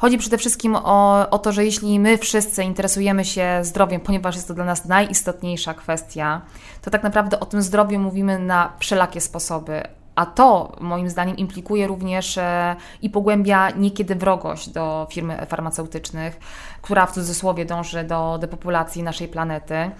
Chodzi 0.00 0.18
przede 0.18 0.38
wszystkim 0.38 0.76
o, 0.76 1.30
o 1.30 1.38
to, 1.38 1.52
że 1.52 1.64
jeśli 1.64 2.00
my 2.00 2.18
wszyscy 2.18 2.64
interesujemy 2.64 3.24
się 3.24 3.60
zdrowiem, 3.62 4.00
ponieważ 4.00 4.34
jest 4.34 4.48
to 4.48 4.54
dla 4.54 4.64
nas 4.64 4.84
najistotniejsza 4.84 5.74
kwestia, 5.74 6.40
to 6.82 6.90
tak 6.90 7.02
naprawdę 7.02 7.40
o 7.40 7.46
tym 7.46 7.62
zdrowiu 7.62 7.98
mówimy 7.98 8.38
na 8.38 8.72
wszelakie 8.78 9.20
sposoby, 9.20 9.82
a 10.14 10.26
to 10.26 10.76
moim 10.80 11.10
zdaniem 11.10 11.36
implikuje 11.36 11.86
również 11.86 12.38
e, 12.38 12.76
i 13.02 13.10
pogłębia 13.10 13.70
niekiedy 13.70 14.14
wrogość 14.14 14.68
do 14.68 15.06
firmy 15.10 15.46
farmaceutycznych, 15.48 16.40
która 16.82 17.06
w 17.06 17.12
cudzysłowie 17.12 17.64
dąży 17.64 18.04
do 18.04 18.38
depopulacji 18.40 19.02
naszej 19.02 19.28
planety. 19.28 19.90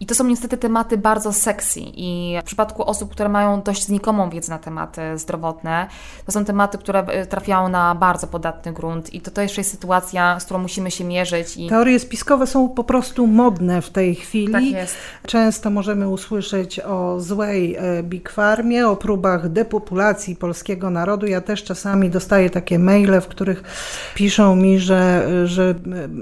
I 0.00 0.06
to 0.06 0.14
są 0.14 0.24
niestety 0.24 0.56
tematy 0.56 0.98
bardzo 0.98 1.32
sexy 1.32 1.80
i 1.80 2.38
w 2.42 2.44
przypadku 2.44 2.84
osób, 2.84 3.10
które 3.10 3.28
mają 3.28 3.62
dość 3.62 3.86
znikomą 3.86 4.30
wiedzę 4.30 4.52
na 4.52 4.58
tematy 4.58 5.18
zdrowotne, 5.18 5.86
to 6.26 6.32
są 6.32 6.44
tematy, 6.44 6.78
które 6.78 7.00
e, 7.00 7.26
trafiają 7.26 7.68
na 7.68 7.94
bardzo 7.94 8.26
podatny 8.26 8.72
grunt 8.72 9.14
i 9.14 9.20
to 9.20 9.30
też 9.30 9.58
jest 9.58 9.70
sytuacja, 9.70 10.40
z 10.40 10.44
którą 10.44 10.60
musimy 10.60 10.90
się 10.90 11.04
mierzyć. 11.04 11.56
I... 11.56 11.68
Teorie 11.68 11.98
spiskowe 11.98 12.46
są 12.46 12.68
po 12.68 12.84
prostu 12.84 13.26
modne 13.26 13.82
w 13.82 13.90
tej 13.90 14.14
chwili. 14.14 14.52
Tak 14.52 14.64
jest. 14.64 14.96
Często 15.26 15.70
możemy 15.70 16.08
usłyszeć 16.08 16.80
o 16.80 17.20
złej 17.20 17.76
e, 17.76 18.02
Big 18.02 18.30
Farmie, 18.30 18.88
o 18.88 18.96
próbach 18.96 19.48
depopulacji 19.48 20.36
polskiego 20.36 20.90
narodu. 20.90 21.26
Ja 21.26 21.40
też 21.40 21.64
czasami 21.64 22.10
dostaję 22.10 22.50
takie 22.50 22.78
maile, 22.78 23.20
w 23.20 23.28
których 23.28 23.62
piszą 24.14 24.56
mi, 24.56 24.78
że, 24.78 25.28
że 25.44 25.74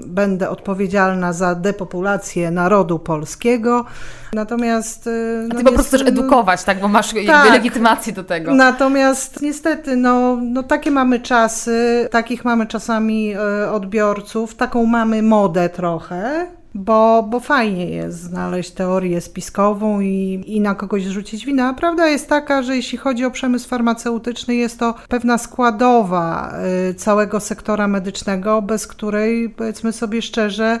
będę 0.07 0.49
odpowiedzialna 0.49 1.33
za 1.33 1.55
depopulację 1.55 2.51
narodu 2.51 2.99
polskiego. 2.99 3.85
Natomiast. 4.33 5.01
A 5.01 5.55
ty 5.55 5.63
no, 5.63 5.63
po 5.63 5.71
prostu 5.71 5.97
chcesz 5.97 6.07
edukować, 6.07 6.63
tak? 6.63 6.79
Bo 6.79 6.87
masz 6.87 7.13
tak, 7.27 7.51
legitymację 7.51 8.13
do 8.13 8.23
tego. 8.23 8.53
Natomiast 8.53 9.41
niestety, 9.41 9.95
no, 9.95 10.37
no 10.41 10.63
takie 10.63 10.91
mamy 10.91 11.19
czasy, 11.19 12.07
takich 12.11 12.45
mamy 12.45 12.67
czasami 12.67 13.33
e, 13.33 13.71
odbiorców, 13.71 14.55
taką 14.55 14.85
mamy 14.85 15.21
modę 15.23 15.69
trochę 15.69 16.47
bo, 16.75 17.23
bo 17.29 17.39
fajnie 17.39 17.89
jest 17.89 18.19
znaleźć 18.19 18.71
teorię 18.71 19.21
spiskową 19.21 19.99
i, 19.99 20.43
i 20.47 20.61
na 20.61 20.75
kogoś 20.75 21.05
zrzucić 21.05 21.45
winę. 21.45 21.65
A 21.65 21.73
prawda 21.73 22.07
jest 22.07 22.29
taka, 22.29 22.63
że 22.63 22.75
jeśli 22.75 22.97
chodzi 22.97 23.25
o 23.25 23.31
przemysł 23.31 23.69
farmaceutyczny, 23.69 24.55
jest 24.55 24.79
to 24.79 24.93
pewna 25.09 25.37
składowa 25.37 26.53
y, 26.89 26.93
całego 26.93 27.39
sektora 27.39 27.87
medycznego, 27.87 28.61
bez 28.61 28.87
której, 28.87 29.49
powiedzmy 29.49 29.93
sobie 29.93 30.21
szczerze, 30.21 30.79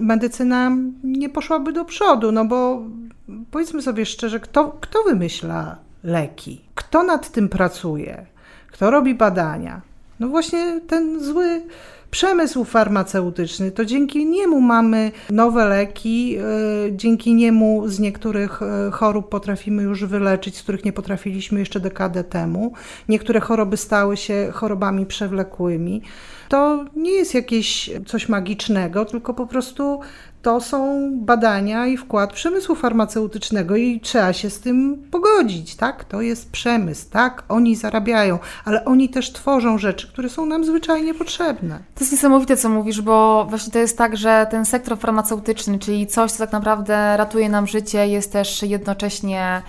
medycyna 0.00 0.76
nie 1.04 1.28
poszłaby 1.28 1.72
do 1.72 1.84
przodu, 1.84 2.32
no 2.32 2.44
bo 2.44 2.82
powiedzmy 3.50 3.82
sobie 3.82 4.06
szczerze, 4.06 4.40
kto, 4.40 4.76
kto 4.80 5.02
wymyśla 5.02 5.76
leki? 6.04 6.60
Kto 6.74 7.02
nad 7.02 7.30
tym 7.30 7.48
pracuje? 7.48 8.26
Kto 8.72 8.90
robi 8.90 9.14
badania? 9.14 9.80
No 10.20 10.28
właśnie 10.28 10.80
ten 10.80 11.20
zły 11.20 11.62
przemysł 12.12 12.64
farmaceutyczny, 12.64 13.70
to 13.70 13.84
dzięki 13.84 14.26
niemu 14.26 14.60
mamy 14.60 15.12
nowe 15.30 15.64
leki, 15.64 16.36
e, 16.36 16.42
dzięki 16.96 17.34
niemu 17.34 17.88
z 17.88 18.00
niektórych 18.00 18.62
e, 18.62 18.90
chorób 18.90 19.28
potrafimy 19.28 19.82
już 19.82 20.04
wyleczyć, 20.04 20.56
z 20.56 20.62
których 20.62 20.84
nie 20.84 20.92
potrafiliśmy 20.92 21.60
jeszcze 21.60 21.80
dekadę 21.80 22.24
temu. 22.24 22.72
Niektóre 23.08 23.40
choroby 23.40 23.76
stały 23.76 24.16
się 24.16 24.48
chorobami 24.52 25.06
przewlekłymi. 25.06 26.02
To 26.48 26.84
nie 26.96 27.10
jest 27.10 27.34
jakieś 27.34 27.90
coś 28.06 28.28
magicznego, 28.28 29.04
tylko 29.04 29.34
po 29.34 29.46
prostu 29.46 30.00
to 30.42 30.60
są 30.60 31.10
badania 31.14 31.86
i 31.86 31.96
wkład 31.96 32.32
przemysłu 32.32 32.74
farmaceutycznego 32.74 33.76
i 33.76 34.00
trzeba 34.00 34.32
się 34.32 34.50
z 34.50 34.60
tym 34.60 35.02
pogodzić, 35.10 35.76
tak? 35.76 36.04
To 36.04 36.20
jest 36.20 36.50
przemysł, 36.50 37.10
tak? 37.10 37.42
Oni 37.48 37.76
zarabiają, 37.76 38.38
ale 38.64 38.84
oni 38.84 39.08
też 39.08 39.32
tworzą 39.32 39.78
rzeczy, 39.78 40.08
które 40.08 40.28
są 40.28 40.46
nam 40.46 40.64
zwyczajnie 40.64 41.14
potrzebne. 41.14 41.78
To 41.94 42.00
jest 42.00 42.12
niesamowite, 42.12 42.56
co 42.56 42.68
mówisz, 42.68 43.00
bo 43.00 43.46
właśnie 43.48 43.72
to 43.72 43.78
jest 43.78 43.98
tak, 43.98 44.16
że 44.16 44.46
ten 44.50 44.64
sektor 44.64 44.98
farmaceutyczny, 44.98 45.78
czyli 45.78 46.06
coś, 46.06 46.32
co 46.32 46.38
tak 46.38 46.52
naprawdę 46.52 47.16
ratuje 47.16 47.48
nam 47.48 47.66
życie, 47.66 48.08
jest 48.08 48.32
też 48.32 48.62
jednocześnie 48.62 49.62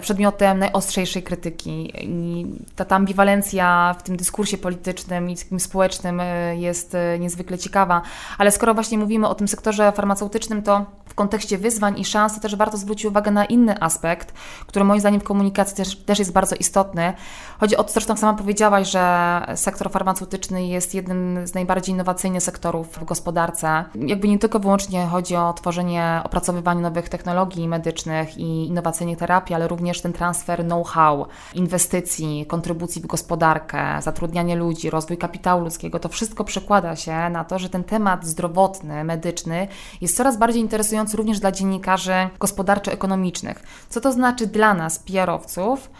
przedmiotem 0.00 0.58
najostrzejszej 0.58 1.22
krytyki. 1.22 1.92
I 2.00 2.46
ta, 2.76 2.84
ta 2.84 2.96
ambiwalencja 2.96 3.94
w 3.98 4.02
tym 4.02 4.16
dyskursie 4.16 4.58
politycznym 4.58 5.30
i 5.30 5.36
takim 5.36 5.60
społecznym 5.60 6.20
e, 6.20 6.56
jest 6.56 6.94
e, 6.94 7.18
niezwykle 7.18 7.58
ciekawa. 7.58 8.02
Ale 8.38 8.50
skoro 8.50 8.74
właśnie 8.74 8.98
mówimy 8.98 9.28
o 9.28 9.34
tym 9.34 9.48
sektorze 9.48 9.92
farmaceutycznym, 9.92 10.62
to 10.62 10.86
w 11.06 11.14
kontekście 11.14 11.58
wyzwań 11.58 11.98
i 11.98 12.04
szans, 12.04 12.34
to 12.34 12.40
też 12.40 12.56
warto 12.56 12.76
zwrócić 12.76 13.04
uwagę 13.04 13.30
na 13.30 13.44
inny 13.44 13.82
aspekt, 13.82 14.32
który 14.66 14.84
moim 14.84 15.00
zdaniem 15.00 15.20
w 15.20 15.24
komunikacji 15.24 15.76
też, 15.76 15.96
też 15.96 16.18
jest 16.18 16.32
bardzo 16.32 16.56
istotny. 16.56 17.12
Chodzi 17.60 17.76
o 17.76 17.84
to, 17.84 17.92
zresztą 17.92 18.16
sama 18.16 18.38
powiedziałaś, 18.38 18.90
że 18.90 19.40
sektor 19.54 19.90
farmaceutyczny 19.90 20.66
jest 20.66 20.94
jednym 20.94 21.46
z 21.46 21.54
najbardziej 21.54 21.94
innowacyjnych 21.94 22.42
sektorów 22.42 22.88
w 22.88 23.04
gospodarce. 23.04 23.84
Jakby 23.94 24.28
nie 24.28 24.38
tylko 24.38 24.58
wyłącznie 24.58 25.06
chodzi 25.06 25.36
o 25.36 25.52
tworzenie, 25.52 26.20
opracowywanie 26.24 26.80
nowych 26.80 27.08
technologii 27.08 27.68
medycznych 27.68 28.38
i 28.38 28.66
innowacyjnych 28.66 29.18
terapii, 29.18 29.54
ale 29.54 29.67
również 29.68 30.00
ten 30.00 30.12
transfer 30.12 30.64
know-how, 30.64 31.26
inwestycji, 31.54 32.46
kontrybucji 32.46 33.02
w 33.02 33.06
gospodarkę, 33.06 34.02
zatrudnianie 34.02 34.56
ludzi, 34.56 34.90
rozwój 34.90 35.18
kapitału 35.18 35.62
ludzkiego, 35.62 35.98
to 35.98 36.08
wszystko 36.08 36.44
przekłada 36.44 36.96
się 36.96 37.30
na 37.30 37.44
to, 37.44 37.58
że 37.58 37.68
ten 37.68 37.84
temat 37.84 38.26
zdrowotny, 38.26 39.04
medyczny 39.04 39.68
jest 40.00 40.16
coraz 40.16 40.36
bardziej 40.36 40.62
interesujący 40.62 41.16
również 41.16 41.40
dla 41.40 41.52
dziennikarzy 41.52 42.28
gospodarczo-ekonomicznych. 42.38 43.62
Co 43.88 44.00
to 44.00 44.12
znaczy 44.12 44.46
dla 44.46 44.74
nas, 44.74 44.98
PR-owców? 44.98 45.90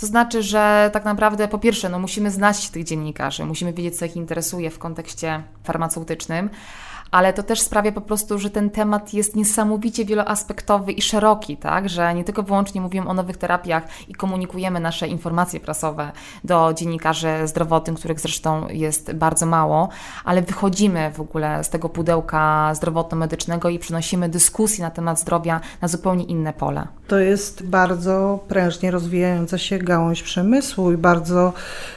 To 0.00 0.06
znaczy, 0.06 0.42
że 0.42 0.90
tak 0.92 1.04
naprawdę 1.04 1.48
po 1.48 1.58
pierwsze, 1.58 1.88
no 1.88 1.98
musimy 1.98 2.30
znać 2.30 2.70
tych 2.70 2.84
dziennikarzy, 2.84 3.44
musimy 3.44 3.72
wiedzieć, 3.72 3.98
co 3.98 4.04
ich 4.04 4.16
interesuje 4.16 4.70
w 4.70 4.78
kontekście 4.78 5.42
farmaceutycznym, 5.64 6.50
ale 7.10 7.32
to 7.32 7.42
też 7.42 7.60
sprawia 7.60 7.92
po 7.92 8.00
prostu, 8.00 8.38
że 8.38 8.50
ten 8.50 8.70
temat 8.70 9.14
jest 9.14 9.36
niesamowicie 9.36 10.04
wieloaspektowy 10.04 10.92
i 10.92 11.02
szeroki, 11.02 11.56
tak? 11.56 11.88
Że 11.88 12.14
nie 12.14 12.24
tylko 12.24 12.42
wyłącznie 12.42 12.80
mówimy 12.80 13.08
o 13.08 13.14
nowych 13.14 13.36
terapiach 13.36 13.82
i 14.08 14.14
komunikujemy 14.14 14.80
nasze 14.80 15.08
informacje 15.08 15.60
prasowe 15.60 16.12
do 16.44 16.72
dziennikarzy 16.74 17.28
zdrowotnych, 17.44 17.98
których 17.98 18.20
zresztą 18.20 18.68
jest 18.68 19.12
bardzo 19.12 19.46
mało, 19.46 19.88
ale 20.24 20.42
wychodzimy 20.42 21.10
w 21.14 21.20
ogóle 21.20 21.64
z 21.64 21.70
tego 21.70 21.88
pudełka 21.88 22.72
zdrowotno-medycznego 22.74 23.68
i 23.68 23.78
przynosimy 23.78 24.28
dyskusję 24.28 24.84
na 24.84 24.90
temat 24.90 25.20
zdrowia 25.20 25.60
na 25.82 25.88
zupełnie 25.88 26.24
inne 26.24 26.52
pole. 26.52 26.86
To 27.08 27.18
jest 27.18 27.66
bardzo 27.66 28.44
prężnie 28.48 28.90
rozwijająca 28.90 29.58
się 29.58 29.78
gałąź 29.78 30.22
przemysłu 30.22 30.92
i 30.92 30.96
bardzo 30.96 31.52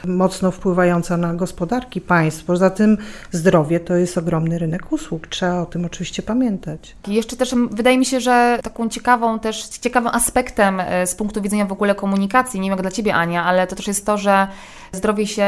mocno 0.05 0.51
wpływająca 0.51 1.17
na 1.17 1.33
gospodarki 1.33 2.01
państw. 2.01 2.43
Poza 2.43 2.69
tym 2.69 2.97
zdrowie 3.31 3.79
to 3.79 3.95
jest 3.95 4.17
ogromny 4.17 4.59
rynek 4.59 4.91
usług 4.91 4.98
usług. 4.99 5.27
Trzeba 5.27 5.61
o 5.61 5.65
tym 5.65 5.85
oczywiście 5.85 6.23
pamiętać. 6.23 6.95
Jeszcze 7.07 7.35
też 7.35 7.55
wydaje 7.71 7.97
mi 7.97 8.05
się, 8.05 8.19
że 8.19 8.59
taką 8.63 8.89
ciekawą 8.89 9.39
też, 9.39 9.67
ciekawym 9.67 10.11
aspektem 10.13 10.79
e, 10.79 11.07
z 11.07 11.15
punktu 11.15 11.41
widzenia 11.41 11.65
w 11.65 11.71
ogóle 11.71 11.95
komunikacji, 11.95 12.59
nie 12.59 12.69
wiem 12.69 12.77
jak 12.77 12.81
dla 12.81 12.91
Ciebie 12.91 13.15
Ania, 13.15 13.43
ale 13.43 13.67
to 13.67 13.75
też 13.75 13.87
jest 13.87 14.05
to, 14.05 14.17
że 14.17 14.47
zdrowie 14.91 15.27
się 15.27 15.47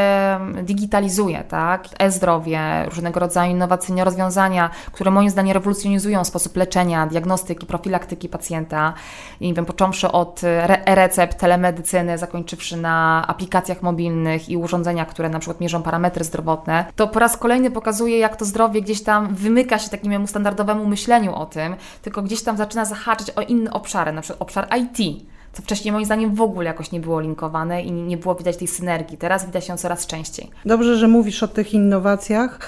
digitalizuje, 0.64 1.44
tak? 1.44 1.88
E-zdrowie, 2.00 2.60
różnego 2.86 3.20
rodzaju 3.20 3.52
innowacyjne 3.52 4.04
rozwiązania, 4.04 4.70
które 4.92 5.12
moim 5.12 5.30
zdaniem 5.30 5.54
rewolucjonizują 5.54 6.24
sposób 6.24 6.58
leczenia, 6.58 7.08
diagnostyki, 7.08 7.66
profilaktyki 7.66 8.30
pacjenta. 8.30 8.94
I 9.40 9.48
nie 9.48 9.54
wiem, 9.54 9.66
począwszy 9.66 10.12
od 10.12 10.42
e-recept, 10.44 11.38
telemedycyny, 11.38 12.18
zakończywszy 12.18 12.78
na 12.78 13.26
aplikacjach 13.28 13.82
mobilnych 13.82 14.50
i 14.50 14.58
urządzeniach, 14.58 15.08
które 15.08 15.30
na 15.30 15.40
przykład 15.40 15.62
mierzą 15.62 15.84
parametry 15.84 16.24
zdrowotne, 16.24 16.86
to 16.96 17.08
po 17.08 17.20
raz 17.20 17.38
kolejny 17.38 17.72
pokazuje, 17.72 18.18
jak 18.18 18.36
to 18.36 18.46
zdrowie 18.46 18.82
gdzieś 18.82 19.04
tam 19.04 19.36
wymyka 19.42 19.80
się 19.80 19.90
takiemu 19.90 20.28
standardowemu 20.28 20.86
myśleniu 20.86 21.36
o 21.36 21.46
tym, 21.46 21.76
tylko 22.02 22.22
gdzieś 22.22 22.44
tam 22.44 22.58
zaczyna 22.58 22.86
zahaczyć 22.86 23.30
o 23.30 23.42
inne 23.42 23.74
obszary, 23.74 24.12
na 24.12 24.22
przykład 24.22 24.42
obszar 24.42 24.68
IT 24.78 25.22
co 25.54 25.62
wcześniej 25.62 25.92
moim 25.92 26.06
zdaniem 26.06 26.36
w 26.36 26.42
ogóle 26.42 26.66
jakoś 26.66 26.92
nie 26.92 27.00
było 27.00 27.20
linkowane 27.20 27.84
i 27.84 27.92
nie 27.92 28.18
było 28.18 28.36
widać 28.36 28.58
tej 28.58 28.68
synergii. 28.68 29.18
Teraz 29.18 29.46
widać 29.46 29.68
ją 29.70 29.78
coraz 29.78 30.08
częściej. 30.08 30.50
Dobrze, 30.66 30.98
że 30.98 31.08
mówisz 31.08 31.44
o 31.44 31.48
tych 31.48 31.74
innowacjach, 31.74 32.60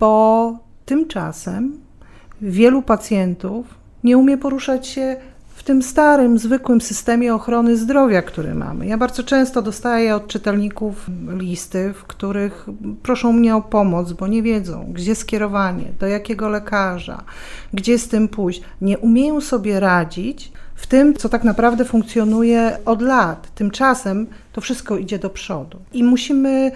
bo 0.00 0.52
tymczasem 0.84 1.80
wielu 2.40 2.82
pacjentów 2.82 3.66
nie 4.04 4.18
umie 4.18 4.38
poruszać 4.38 4.86
się 4.86 5.16
w 5.54 5.62
tym 5.62 5.82
starym, 5.82 6.38
zwykłym 6.38 6.80
systemie 6.80 7.34
ochrony 7.34 7.76
zdrowia, 7.76 8.22
który 8.22 8.54
mamy. 8.54 8.86
Ja 8.86 8.98
bardzo 8.98 9.22
często 9.22 9.62
dostaję 9.62 10.14
od 10.16 10.26
czytelników 10.26 11.06
listy, 11.36 11.92
w 11.92 12.04
których 12.04 12.66
proszą 13.02 13.32
mnie 13.32 13.56
o 13.56 13.62
pomoc, 13.62 14.12
bo 14.12 14.26
nie 14.26 14.42
wiedzą, 14.42 14.86
gdzie 14.92 15.14
skierowanie, 15.14 15.84
do 16.00 16.06
jakiego 16.06 16.48
lekarza, 16.48 17.22
gdzie 17.72 17.98
z 17.98 18.08
tym 18.08 18.28
pójść. 18.28 18.62
Nie 18.80 18.98
umieją 18.98 19.40
sobie 19.40 19.80
radzić 19.80 20.52
w 20.74 20.86
tym, 20.86 21.14
co 21.14 21.28
tak 21.28 21.44
naprawdę 21.44 21.84
funkcjonuje 21.84 22.78
od 22.84 23.02
lat. 23.02 23.54
Tymczasem 23.54 24.26
to 24.52 24.60
wszystko 24.60 24.96
idzie 24.96 25.18
do 25.18 25.30
przodu. 25.30 25.78
I 25.92 26.04
musimy 26.04 26.72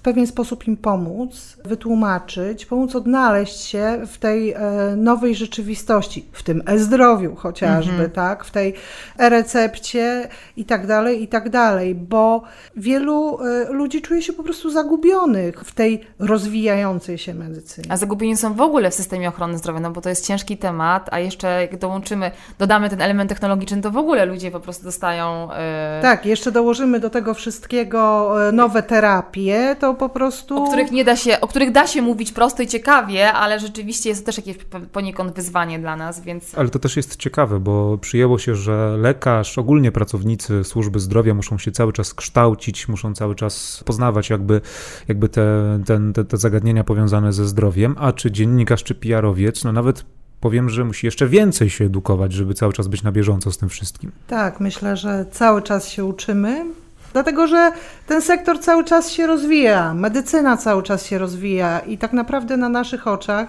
w 0.00 0.02
pewien 0.02 0.26
sposób 0.26 0.68
im 0.68 0.76
pomóc, 0.76 1.56
wytłumaczyć, 1.64 2.66
pomóc 2.66 2.96
odnaleźć 2.96 3.60
się 3.60 4.00
w 4.06 4.18
tej 4.18 4.52
e, 4.52 4.60
nowej 4.96 5.34
rzeczywistości, 5.34 6.26
w 6.32 6.42
tym 6.42 6.62
e-zdrowiu 6.66 7.34
chociażby, 7.36 7.92
mhm. 7.92 8.10
tak, 8.10 8.44
w 8.44 8.50
tej 8.50 8.74
e-recepcie 9.18 10.28
i 10.56 10.64
tak 10.64 10.86
dalej, 10.86 11.22
i 11.22 11.28
tak 11.28 11.50
dalej, 11.50 11.94
bo 11.94 12.42
wielu 12.76 13.38
e, 13.40 13.72
ludzi 13.72 14.02
czuje 14.02 14.22
się 14.22 14.32
po 14.32 14.42
prostu 14.42 14.70
zagubionych 14.70 15.60
w 15.60 15.74
tej 15.74 16.00
rozwijającej 16.18 17.18
się 17.18 17.34
medycynie. 17.34 17.92
A 17.92 17.96
zagubieni 17.96 18.36
są 18.36 18.54
w 18.54 18.60
ogóle 18.60 18.90
w 18.90 18.94
systemie 18.94 19.28
ochrony 19.28 19.58
zdrowia, 19.58 19.80
no 19.80 19.90
bo 19.90 20.00
to 20.00 20.08
jest 20.08 20.26
ciężki 20.26 20.56
temat, 20.56 21.08
a 21.12 21.18
jeszcze 21.18 21.60
jak 21.60 21.78
dołączymy, 21.78 22.30
dodamy 22.58 22.90
ten 22.90 23.00
element 23.02 23.28
technologiczny, 23.28 23.82
to 23.82 23.90
w 23.90 23.96
ogóle 23.96 24.24
ludzie 24.24 24.50
po 24.50 24.60
prostu 24.60 24.84
dostają... 24.84 25.48
Yy... 25.96 26.02
Tak, 26.02 26.26
jeszcze 26.26 26.52
dołożymy 26.52 27.00
do 27.00 27.10
tego 27.10 27.34
wszystkiego 27.34 28.34
nowe 28.52 28.82
terapie, 28.82 29.76
to 29.80 29.89
po 29.94 30.08
prostu... 30.08 30.64
O 30.64 30.66
których, 30.66 30.90
nie 30.90 31.04
da 31.04 31.16
się, 31.16 31.40
o 31.40 31.48
których 31.48 31.72
da 31.72 31.86
się 31.86 32.02
mówić 32.02 32.32
prosto 32.32 32.62
i 32.62 32.66
ciekawie, 32.66 33.32
ale 33.32 33.60
rzeczywiście 33.60 34.08
jest 34.08 34.20
to 34.20 34.26
też 34.26 34.36
jakieś 34.36 34.56
poniekąd 34.92 35.34
wyzwanie 35.34 35.78
dla 35.78 35.96
nas, 35.96 36.20
więc... 36.20 36.58
Ale 36.58 36.68
to 36.68 36.78
też 36.78 36.96
jest 36.96 37.16
ciekawe, 37.16 37.60
bo 37.60 37.98
przyjęło 37.98 38.38
się, 38.38 38.54
że 38.54 38.96
lekarz, 38.98 39.58
ogólnie 39.58 39.92
pracownicy 39.92 40.64
służby 40.64 41.00
zdrowia 41.00 41.34
muszą 41.34 41.58
się 41.58 41.72
cały 41.72 41.92
czas 41.92 42.14
kształcić, 42.14 42.88
muszą 42.88 43.14
cały 43.14 43.34
czas 43.34 43.82
poznawać 43.86 44.30
jakby, 44.30 44.60
jakby 45.08 45.28
te, 45.28 45.80
te, 45.86 46.12
te, 46.14 46.24
te 46.24 46.36
zagadnienia 46.36 46.84
powiązane 46.84 47.32
ze 47.32 47.46
zdrowiem, 47.46 47.96
a 47.98 48.12
czy 48.12 48.30
dziennikarz, 48.30 48.84
czy 48.84 48.94
PR-owiec, 48.94 49.64
no 49.64 49.72
nawet 49.72 50.04
powiem, 50.40 50.70
że 50.70 50.84
musi 50.84 51.06
jeszcze 51.06 51.28
więcej 51.28 51.70
się 51.70 51.84
edukować, 51.84 52.32
żeby 52.32 52.54
cały 52.54 52.72
czas 52.72 52.88
być 52.88 53.02
na 53.02 53.12
bieżąco 53.12 53.52
z 53.52 53.58
tym 53.58 53.68
wszystkim. 53.68 54.12
Tak, 54.26 54.60
myślę, 54.60 54.96
że 54.96 55.26
cały 55.32 55.62
czas 55.62 55.88
się 55.88 56.04
uczymy 56.04 56.64
Dlatego, 57.12 57.46
że 57.46 57.72
ten 58.06 58.22
sektor 58.22 58.60
cały 58.60 58.84
czas 58.84 59.10
się 59.10 59.26
rozwija, 59.26 59.94
medycyna 59.94 60.56
cały 60.56 60.82
czas 60.82 61.06
się 61.06 61.18
rozwija 61.18 61.78
i 61.78 61.98
tak 61.98 62.12
naprawdę 62.12 62.56
na 62.56 62.68
naszych 62.68 63.06
oczach, 63.06 63.48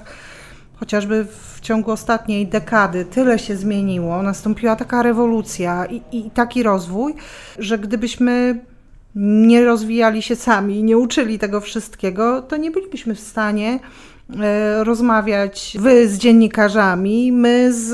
chociażby 0.75 1.25
w 1.55 1.59
ciągu 1.59 1.91
ostatniej 1.91 2.47
dekady, 2.47 3.05
tyle 3.05 3.39
się 3.39 3.55
zmieniło, 3.55 4.23
nastąpiła 4.23 4.75
taka 4.75 5.03
rewolucja 5.03 5.85
i, 5.85 6.01
i 6.11 6.31
taki 6.31 6.63
rozwój, 6.63 7.15
że 7.59 7.79
gdybyśmy 7.79 8.59
nie 9.15 9.65
rozwijali 9.65 10.21
się 10.21 10.35
sami, 10.35 10.83
nie 10.83 10.97
uczyli 10.97 11.39
tego 11.39 11.61
wszystkiego, 11.61 12.41
to 12.41 12.57
nie 12.57 12.71
bylibyśmy 12.71 13.15
w 13.15 13.19
stanie 13.19 13.79
rozmawiać 14.83 15.77
wy 15.79 16.07
z 16.07 16.17
dziennikarzami, 16.17 17.31
my 17.31 17.73
z, 17.73 17.87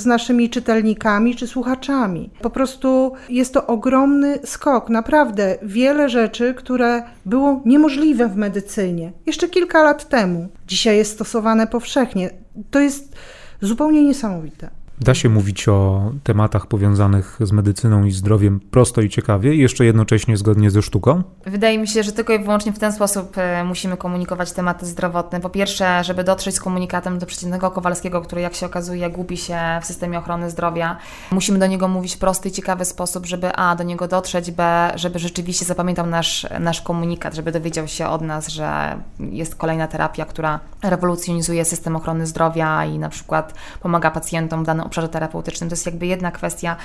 z 0.00 0.06
naszymi 0.06 0.50
czytelnikami 0.50 1.36
czy 1.36 1.46
słuchaczami. 1.46 2.30
Po 2.40 2.50
prostu 2.50 3.12
jest 3.28 3.54
to 3.54 3.66
ogromny 3.66 4.38
skok, 4.44 4.90
naprawdę 4.90 5.58
wiele 5.62 6.08
rzeczy, 6.08 6.54
które 6.54 7.02
było 7.26 7.62
niemożliwe 7.64 8.28
w 8.28 8.36
medycynie 8.36 9.12
jeszcze 9.26 9.48
kilka 9.48 9.82
lat 9.82 10.08
temu, 10.08 10.48
dzisiaj 10.66 10.96
jest 10.96 11.12
stosowane 11.12 11.66
powszechnie. 11.66 12.30
To 12.70 12.80
jest 12.80 13.14
zupełnie 13.60 14.04
niesamowite. 14.04 14.70
Da 15.00 15.14
się 15.14 15.28
mówić 15.28 15.68
o 15.68 16.10
tematach 16.24 16.66
powiązanych 16.66 17.38
z 17.40 17.52
medycyną 17.52 18.04
i 18.04 18.12
zdrowiem 18.12 18.60
prosto 18.60 19.00
i 19.00 19.08
ciekawie 19.08 19.54
i 19.54 19.58
jeszcze 19.58 19.84
jednocześnie 19.84 20.36
zgodnie 20.36 20.70
ze 20.70 20.82
sztuką? 20.82 21.22
Wydaje 21.46 21.78
mi 21.78 21.88
się, 21.88 22.02
że 22.02 22.12
tylko 22.12 22.32
i 22.32 22.38
wyłącznie 22.38 22.72
w 22.72 22.78
ten 22.78 22.92
sposób 22.92 23.38
e, 23.38 23.64
musimy 23.64 23.96
komunikować 23.96 24.52
tematy 24.52 24.86
zdrowotne. 24.86 25.40
Po 25.40 25.50
pierwsze, 25.50 26.04
żeby 26.04 26.24
dotrzeć 26.24 26.54
z 26.54 26.60
komunikatem 26.60 27.18
do 27.18 27.26
przeciętnego 27.26 27.70
Kowalskiego, 27.70 28.20
który 28.22 28.40
jak 28.40 28.54
się 28.54 28.66
okazuje 28.66 29.10
gubi 29.10 29.36
się 29.36 29.58
w 29.82 29.86
systemie 29.86 30.18
ochrony 30.18 30.50
zdrowia. 30.50 30.96
Musimy 31.30 31.58
do 31.58 31.66
niego 31.66 31.88
mówić 31.88 32.14
w 32.14 32.18
prosty 32.18 32.48
i 32.48 32.52
ciekawy 32.52 32.84
sposób, 32.84 33.26
żeby 33.26 33.52
a, 33.52 33.76
do 33.76 33.84
niego 33.84 34.08
dotrzeć, 34.08 34.50
b, 34.50 34.92
żeby 34.94 35.18
rzeczywiście 35.18 35.64
zapamiętał 35.64 36.06
nasz, 36.06 36.46
nasz 36.60 36.80
komunikat, 36.80 37.34
żeby 37.34 37.52
dowiedział 37.52 37.88
się 37.88 38.08
od 38.08 38.22
nas, 38.22 38.48
że 38.48 38.98
jest 39.20 39.56
kolejna 39.56 39.86
terapia, 39.86 40.24
która 40.24 40.60
rewolucjonizuje 40.82 41.64
system 41.64 41.96
ochrony 41.96 42.26
zdrowia 42.26 42.84
i 42.84 42.98
na 42.98 43.08
przykład 43.08 43.54
pomaga 43.82 44.10
pacjentom 44.10 44.62
w 44.62 44.66
danym 44.66 44.85
obszarze 44.86 45.08
terapeutycznym. 45.08 45.70
To 45.70 45.72
jest 45.72 45.86
jakby 45.86 46.06
jedna 46.06 46.30
kwestia. 46.30 46.76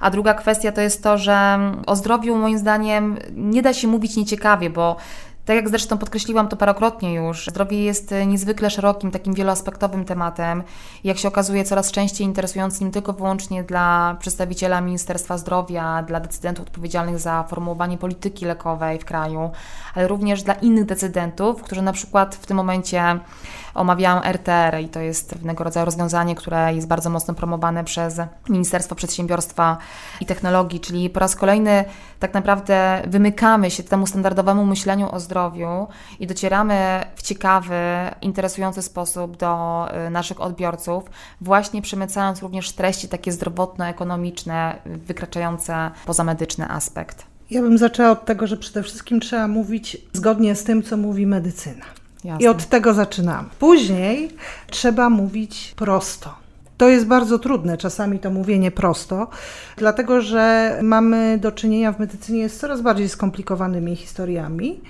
A 0.00 0.10
druga 0.10 0.34
kwestia 0.34 0.72
to 0.72 0.80
jest 0.80 1.02
to, 1.02 1.18
że 1.18 1.58
o 1.86 1.96
zdrowiu 1.96 2.36
moim 2.36 2.58
zdaniem 2.58 3.18
nie 3.34 3.62
da 3.62 3.74
się 3.74 3.88
mówić 3.88 4.16
nieciekawie, 4.16 4.70
bo 4.70 4.96
tak 5.48 5.56
jak 5.56 5.68
zresztą 5.68 5.98
podkreśliłam 5.98 6.48
to 6.48 6.56
parokrotnie 6.56 7.14
już, 7.14 7.46
zdrowie 7.46 7.84
jest 7.84 8.14
niezwykle 8.26 8.70
szerokim, 8.70 9.10
takim 9.10 9.34
wieloaspektowym 9.34 10.04
tematem. 10.04 10.62
Jak 11.04 11.18
się 11.18 11.28
okazuje, 11.28 11.64
coraz 11.64 11.90
częściej 11.90 12.26
interesującym 12.26 12.90
tylko 12.90 13.12
wyłącznie 13.12 13.64
dla 13.64 14.16
przedstawiciela 14.20 14.80
Ministerstwa 14.80 15.38
Zdrowia, 15.38 16.02
dla 16.02 16.20
decydentów 16.20 16.66
odpowiedzialnych 16.66 17.18
za 17.18 17.42
formułowanie 17.42 17.98
polityki 17.98 18.44
lekowej 18.44 18.98
w 18.98 19.04
kraju, 19.04 19.50
ale 19.94 20.08
również 20.08 20.42
dla 20.42 20.54
innych 20.54 20.84
decydentów, 20.84 21.62
którzy 21.62 21.82
na 21.82 21.92
przykład 21.92 22.34
w 22.34 22.46
tym 22.46 22.56
momencie 22.56 23.20
omawiałam 23.78 24.22
RTR 24.32 24.80
i 24.80 24.88
to 24.88 25.00
jest 25.00 25.30
pewnego 25.30 25.64
rodzaju 25.64 25.86
rozwiązanie, 25.86 26.34
które 26.34 26.74
jest 26.74 26.88
bardzo 26.88 27.10
mocno 27.10 27.34
promowane 27.34 27.84
przez 27.84 28.20
Ministerstwo 28.48 28.94
Przedsiębiorstwa 28.94 29.78
i 30.20 30.26
Technologii, 30.26 30.80
czyli 30.80 31.10
po 31.10 31.20
raz 31.20 31.36
kolejny 31.36 31.84
tak 32.20 32.34
naprawdę 32.34 33.02
wymykamy 33.06 33.70
się 33.70 33.82
temu 33.82 34.06
standardowemu 34.06 34.64
myśleniu 34.64 35.08
o 35.12 35.20
zdrowiu 35.20 35.86
i 36.20 36.26
docieramy 36.26 37.04
w 37.16 37.22
ciekawy, 37.22 37.74
interesujący 38.22 38.82
sposób 38.82 39.36
do 39.36 39.86
y, 40.06 40.10
naszych 40.10 40.40
odbiorców, 40.40 41.04
właśnie 41.40 41.82
przemycając 41.82 42.42
również 42.42 42.72
treści 42.72 43.08
takie 43.08 43.32
zdrowotno-ekonomiczne, 43.32 44.74
wykraczające 44.86 45.90
poza 46.06 46.24
medyczny 46.24 46.68
aspekt. 46.70 47.26
Ja 47.50 47.62
bym 47.62 47.78
zaczęła 47.78 48.10
od 48.10 48.24
tego, 48.24 48.46
że 48.46 48.56
przede 48.56 48.82
wszystkim 48.82 49.20
trzeba 49.20 49.48
mówić 49.48 49.96
zgodnie 50.12 50.54
z 50.54 50.64
tym, 50.64 50.82
co 50.82 50.96
mówi 50.96 51.26
medycyna. 51.26 51.84
Jasne. 52.24 52.44
I 52.44 52.48
od 52.48 52.66
tego 52.66 52.94
zaczynam. 52.94 53.48
Później 53.58 54.30
trzeba 54.70 55.10
mówić 55.10 55.74
prosto. 55.76 56.34
To 56.78 56.88
jest 56.88 57.06
bardzo 57.06 57.38
trudne, 57.38 57.78
czasami 57.78 58.18
to 58.18 58.30
mówienie 58.30 58.70
prosto, 58.70 59.28
dlatego 59.76 60.20
że 60.20 60.78
mamy 60.82 61.38
do 61.38 61.52
czynienia 61.52 61.92
w 61.92 62.00
medycynie 62.00 62.48
z 62.48 62.58
coraz 62.58 62.80
bardziej 62.80 63.08
skomplikowanymi 63.08 63.96
historiami, 63.96 64.80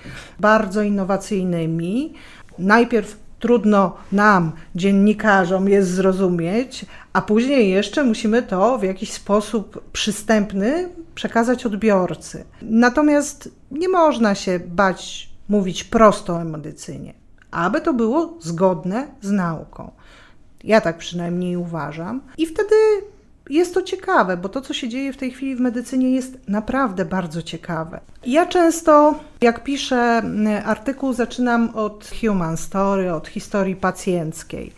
bardzo 0.41 0.83
innowacyjnymi. 0.83 2.15
Najpierw 2.59 3.17
trudno 3.39 3.97
nam, 4.13 4.53
dziennikarzom, 4.75 5.69
jest 5.69 5.91
zrozumieć, 5.91 6.87
a 7.13 7.23
później 7.23 7.71
jeszcze 7.71 8.05
musimy 8.05 8.43
to 8.43 8.79
w 8.79 8.83
jakiś 8.83 9.13
sposób 9.13 9.91
przystępny 9.93 10.89
przekazać 11.15 11.67
odbiorcy. 11.67 12.45
Natomiast 12.63 13.51
nie 13.71 13.89
można 13.89 14.35
się 14.35 14.61
bać 14.67 15.28
mówić 15.49 15.85
prosto 15.85 16.37
o 16.37 16.45
medycynie, 16.45 17.15
aby 17.51 17.81
to 17.81 17.95
było 17.95 18.35
zgodne 18.41 19.07
z 19.21 19.31
nauką. 19.31 19.91
Ja 20.65 20.81
tak 20.81 20.99
przynajmniej 20.99 21.57
uważam. 21.57 22.21
I 22.39 22.47
wtedy 22.47 22.75
jest 23.51 23.75
to 23.75 23.83
ciekawe, 23.83 24.37
bo 24.37 24.49
to, 24.49 24.61
co 24.61 24.75
się 24.75 24.89
dzieje 24.89 25.13
w 25.13 25.17
tej 25.17 25.31
chwili 25.31 25.57
w 25.57 25.61
medycynie, 25.61 26.11
jest 26.11 26.39
naprawdę 26.49 27.05
bardzo 27.05 27.43
ciekawe. 27.43 28.01
Ja 28.27 28.47
często, 28.47 29.15
jak 29.41 29.65
piszę 29.65 30.23
artykuł, 30.65 31.13
zaczynam 31.13 31.71
od 31.75 32.11
human 32.21 32.57
story, 32.57 33.13
od 33.13 33.29
historii 33.29 33.77
pacjenckiej. 33.77 34.73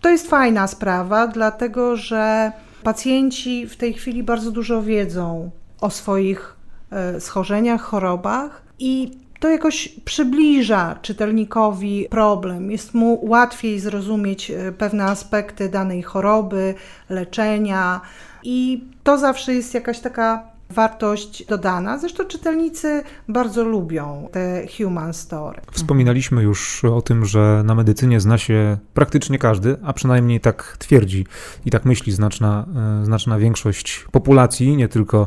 To 0.00 0.08
jest 0.08 0.28
fajna 0.28 0.66
sprawa, 0.66 1.26
dlatego 1.26 1.96
że 1.96 2.52
pacjenci 2.82 3.66
w 3.66 3.76
tej 3.76 3.94
chwili 3.94 4.22
bardzo 4.22 4.50
dużo 4.50 4.82
wiedzą 4.82 5.50
o 5.80 5.90
swoich 5.90 6.56
e, 6.90 7.20
schorzeniach, 7.20 7.82
chorobach 7.82 8.62
i 8.78 9.18
to 9.40 9.48
jakoś 9.48 9.88
przybliża 10.04 10.98
czytelnikowi 11.02 12.06
problem. 12.10 12.70
Jest 12.70 12.94
mu 12.94 13.26
łatwiej 13.26 13.80
zrozumieć 13.80 14.50
e, 14.50 14.72
pewne 14.72 15.04
aspekty 15.04 15.68
danej 15.68 16.02
choroby, 16.02 16.74
leczenia, 17.08 18.00
i 18.42 18.84
to 19.02 19.18
zawsze 19.18 19.54
jest 19.54 19.74
jakaś 19.74 20.00
taka 20.00 20.50
wartość 20.70 21.46
dodana. 21.46 21.98
Zresztą 21.98 22.24
czytelnicy 22.24 23.02
bardzo 23.28 23.64
lubią 23.64 24.28
te 24.32 24.66
human 24.78 25.14
story. 25.14 25.60
Wspominaliśmy 25.72 26.42
już 26.42 26.84
o 26.84 27.02
tym, 27.02 27.24
że 27.24 27.62
na 27.64 27.74
medycynie 27.74 28.20
zna 28.20 28.38
się 28.38 28.78
praktycznie 28.94 29.38
każdy, 29.38 29.76
a 29.84 29.92
przynajmniej 29.92 30.40
tak 30.40 30.76
twierdzi 30.78 31.26
i 31.66 31.70
tak 31.70 31.84
myśli 31.84 32.12
znaczna, 32.12 32.66
e, 33.00 33.04
znaczna 33.04 33.38
większość 33.38 34.06
populacji, 34.12 34.76
nie 34.76 34.88
tylko 34.88 35.26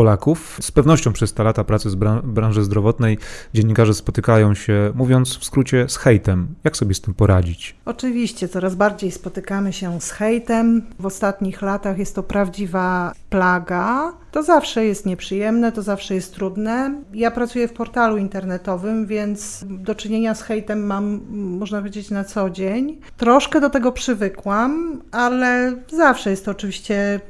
Polaków. 0.00 0.58
Z 0.60 0.70
pewnością 0.70 1.12
przez 1.12 1.34
te 1.34 1.44
lata 1.44 1.64
pracy 1.64 1.90
z 1.90 1.94
branży 2.24 2.64
zdrowotnej 2.64 3.18
dziennikarze 3.54 3.94
spotykają 3.94 4.54
się, 4.54 4.92
mówiąc 4.94 5.38
w 5.38 5.44
skrócie, 5.44 5.88
z 5.88 5.96
hejtem. 5.96 6.54
Jak 6.64 6.76
sobie 6.76 6.94
z 6.94 7.00
tym 7.00 7.14
poradzić? 7.14 7.76
Oczywiście, 7.84 8.48
coraz 8.48 8.74
bardziej 8.74 9.10
spotykamy 9.10 9.72
się 9.72 10.00
z 10.00 10.10
hejtem. 10.10 10.82
W 10.98 11.06
ostatnich 11.06 11.62
latach 11.62 11.98
jest 11.98 12.14
to 12.14 12.22
prawdziwa 12.22 13.12
plaga. 13.30 14.12
To 14.32 14.42
zawsze 14.42 14.84
jest 14.84 15.06
nieprzyjemne, 15.06 15.72
to 15.72 15.82
zawsze 15.82 16.14
jest 16.14 16.34
trudne. 16.34 16.94
Ja 17.14 17.30
pracuję 17.30 17.68
w 17.68 17.72
portalu 17.72 18.16
internetowym, 18.16 19.06
więc 19.06 19.64
do 19.68 19.94
czynienia 19.94 20.34
z 20.34 20.42
hejtem 20.42 20.86
mam, 20.86 21.20
można 21.30 21.78
powiedzieć, 21.78 22.10
na 22.10 22.24
co 22.24 22.50
dzień. 22.50 23.00
Troszkę 23.16 23.60
do 23.60 23.70
tego 23.70 23.92
przywykłam, 23.92 25.00
ale 25.12 25.76
zawsze 25.92 26.30
jest 26.30 26.44
to 26.44 26.50
oczywiście 26.50 27.20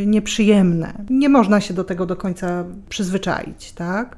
y, 0.00 0.06
nieprzyjemne. 0.06 1.04
Nie 1.10 1.28
można 1.28 1.60
się 1.60 1.74
do 1.74 1.84
tego 1.84 2.06
do 2.06 2.15
końca 2.16 2.64
przyzwyczaić, 2.88 3.72
tak? 3.72 4.16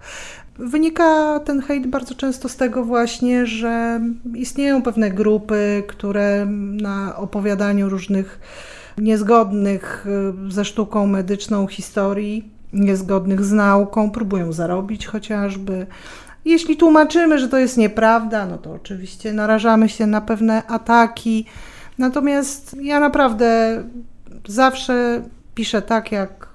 Wynika 0.58 1.40
ten 1.40 1.62
hejt 1.62 1.86
bardzo 1.86 2.14
często 2.14 2.48
z 2.48 2.56
tego 2.56 2.84
właśnie, 2.84 3.46
że 3.46 4.00
istnieją 4.34 4.82
pewne 4.82 5.10
grupy, 5.10 5.82
które 5.88 6.46
na 6.82 7.16
opowiadaniu 7.16 7.88
różnych 7.88 8.40
niezgodnych 8.98 10.06
y, 10.48 10.52
ze 10.52 10.64
sztuką 10.64 11.06
medyczną 11.06 11.66
historii, 11.66 12.50
niezgodnych 12.72 13.44
z 13.44 13.52
nauką, 13.52 14.10
próbują 14.10 14.52
zarobić 14.52 15.06
chociażby. 15.06 15.86
Jeśli 16.44 16.76
tłumaczymy, 16.76 17.38
że 17.38 17.48
to 17.48 17.58
jest 17.58 17.76
nieprawda, 17.76 18.46
no 18.46 18.58
to 18.58 18.72
oczywiście 18.72 19.32
narażamy 19.32 19.88
się 19.88 20.06
na 20.06 20.20
pewne 20.20 20.66
ataki. 20.66 21.44
Natomiast 21.98 22.76
ja 22.82 23.00
naprawdę 23.00 23.82
zawsze 24.48 25.22
piszę 25.54 25.82
tak, 25.82 26.12
jak 26.12 26.47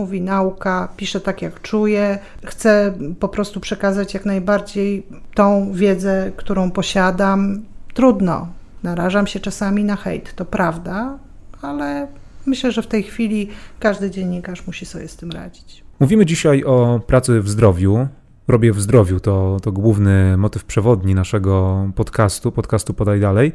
mówi 0.00 0.20
nauka, 0.20 0.88
piszę 0.96 1.20
tak, 1.20 1.42
jak 1.42 1.62
czuję. 1.62 2.18
Chcę 2.44 2.92
po 3.20 3.28
prostu 3.28 3.60
przekazać 3.60 4.14
jak 4.14 4.24
najbardziej 4.24 5.06
tą 5.34 5.72
wiedzę, 5.72 6.32
którą 6.36 6.70
posiadam. 6.70 7.62
Trudno, 7.94 8.48
narażam 8.82 9.26
się 9.26 9.40
czasami 9.40 9.84
na 9.84 9.96
hejt, 9.96 10.34
to 10.34 10.44
prawda, 10.44 11.18
ale 11.62 12.06
myślę, 12.46 12.72
że 12.72 12.82
w 12.82 12.86
tej 12.86 13.02
chwili 13.02 13.48
każdy 13.80 14.10
dziennikarz 14.10 14.66
musi 14.66 14.86
sobie 14.86 15.08
z 15.08 15.16
tym 15.16 15.30
radzić. 15.30 15.84
Mówimy 16.00 16.26
dzisiaj 16.26 16.64
o 16.64 17.00
pracy 17.06 17.40
w 17.40 17.48
zdrowiu, 17.48 18.08
robię 18.50 18.72
w 18.72 18.80
zdrowiu. 18.80 19.20
To, 19.20 19.56
to 19.62 19.72
główny 19.72 20.36
motyw 20.36 20.64
przewodni 20.64 21.14
naszego 21.14 21.84
podcastu, 21.94 22.52
podcastu 22.52 22.94
Podaj 22.94 23.20
Dalej. 23.20 23.52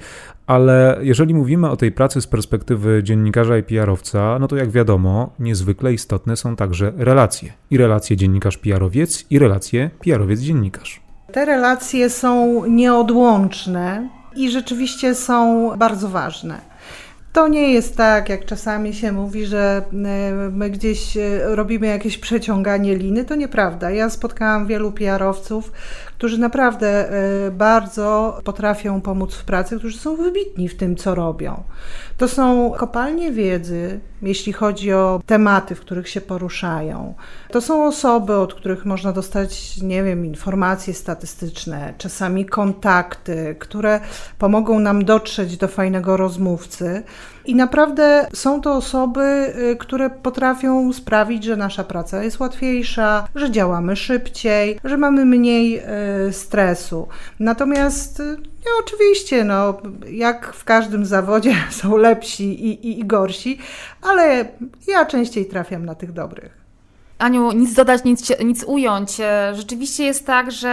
Ale 0.47 0.97
jeżeli 1.01 1.33
mówimy 1.33 1.69
o 1.69 1.77
tej 1.77 1.91
pracy 1.91 2.21
z 2.21 2.27
perspektywy 2.27 3.03
dziennikarza 3.03 3.57
i 3.57 3.63
PR-owca, 3.63 4.39
no 4.39 4.47
to 4.47 4.55
jak 4.55 4.71
wiadomo, 4.71 5.33
niezwykle 5.39 5.93
istotne 5.93 6.37
są 6.37 6.55
także 6.55 6.93
relacje. 6.97 7.53
I 7.71 7.77
relacje 7.77 8.17
dziennikarz-PR-owiec, 8.17 9.25
i 9.29 9.39
relacje 9.39 9.89
PR-owiec-dziennikarz. 10.05 10.99
Te 11.31 11.45
relacje 11.45 12.09
są 12.09 12.65
nieodłączne 12.65 14.09
i 14.35 14.51
rzeczywiście 14.51 15.15
są 15.15 15.71
bardzo 15.77 16.09
ważne. 16.09 16.74
To 17.35 17.47
nie 17.47 17.73
jest 17.73 17.97
tak, 17.97 18.29
jak 18.29 18.45
czasami 18.45 18.93
się 18.93 19.11
mówi, 19.11 19.45
że 19.45 19.81
e, 19.91 20.31
my 20.51 20.69
gdzieś 20.69 21.17
e, 21.17 21.55
robimy 21.55 21.87
jakieś 21.87 22.17
przeciąganie 22.17 22.95
liny. 22.95 23.25
To 23.25 23.35
nieprawda. 23.35 23.91
Ja 23.91 24.09
spotkałam 24.09 24.67
wielu 24.67 24.91
PR-owców, 24.91 25.71
którzy 26.17 26.37
naprawdę 26.37 27.11
e, 27.11 27.51
bardzo 27.51 28.39
potrafią 28.43 29.01
pomóc 29.01 29.35
w 29.35 29.43
pracy, 29.43 29.77
którzy 29.77 29.97
są 29.97 30.15
wybitni 30.15 30.69
w 30.69 30.77
tym, 30.77 30.95
co 30.95 31.15
robią. 31.15 31.63
To 32.17 32.27
są 32.27 32.71
kopalnie 32.77 33.31
wiedzy, 33.31 33.99
jeśli 34.21 34.53
chodzi 34.53 34.93
o 34.93 35.21
tematy, 35.25 35.75
w 35.75 35.79
których 35.79 36.09
się 36.09 36.21
poruszają. 36.21 37.13
To 37.51 37.61
są 37.61 37.87
osoby, 37.87 38.35
od 38.35 38.53
których 38.53 38.85
można 38.85 39.11
dostać, 39.11 39.81
nie 39.81 40.03
wiem, 40.03 40.25
informacje 40.25 40.93
statystyczne, 40.93 41.93
czasami 41.97 42.45
kontakty, 42.45 43.55
które 43.59 43.99
pomogą 44.39 44.79
nam 44.79 45.05
dotrzeć 45.05 45.57
do 45.57 45.67
fajnego 45.67 46.17
rozmówcy. 46.17 47.03
I 47.45 47.55
naprawdę 47.55 48.27
są 48.33 48.61
to 48.61 48.73
osoby, 48.73 49.53
y, 49.71 49.75
które 49.75 50.09
potrafią 50.09 50.93
sprawić, 50.93 51.43
że 51.43 51.55
nasza 51.55 51.83
praca 51.83 52.23
jest 52.23 52.39
łatwiejsza, 52.39 53.27
że 53.35 53.51
działamy 53.51 53.95
szybciej, 53.95 54.79
że 54.83 54.97
mamy 54.97 55.25
mniej 55.25 55.81
y, 56.29 56.33
stresu. 56.33 57.07
Natomiast 57.39 58.19
y, 58.19 58.37
no, 58.65 58.71
oczywiście, 58.79 59.43
no, 59.43 59.77
jak 60.11 60.53
w 60.53 60.63
każdym 60.63 61.05
zawodzie 61.05 61.55
są 61.81 61.97
lepsi 61.97 62.65
i, 62.65 62.87
i, 62.87 62.99
i 62.99 63.05
gorsi, 63.05 63.57
ale 64.01 64.45
ja 64.87 65.05
częściej 65.05 65.45
trafiam 65.45 65.85
na 65.85 65.95
tych 65.95 66.11
dobrych. 66.11 66.64
Aniu, 67.19 67.51
nic 67.51 67.73
dodać, 67.73 68.03
nic, 68.03 68.39
nic 68.39 68.63
ująć. 68.63 69.19
E, 69.19 69.55
rzeczywiście 69.55 70.03
jest 70.03 70.25
tak, 70.25 70.51
że 70.51 70.69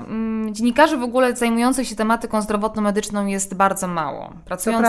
mm, 0.00 0.54
dziennikarzy 0.54 0.96
w 0.96 1.02
ogóle 1.02 1.36
zajmujących 1.36 1.88
się 1.88 1.96
tematyką 1.96 2.42
zdrowotno-medyczną 2.42 3.26
jest 3.26 3.54
bardzo 3.54 3.86
mało. 3.86 4.32
Pracując, 4.44 4.86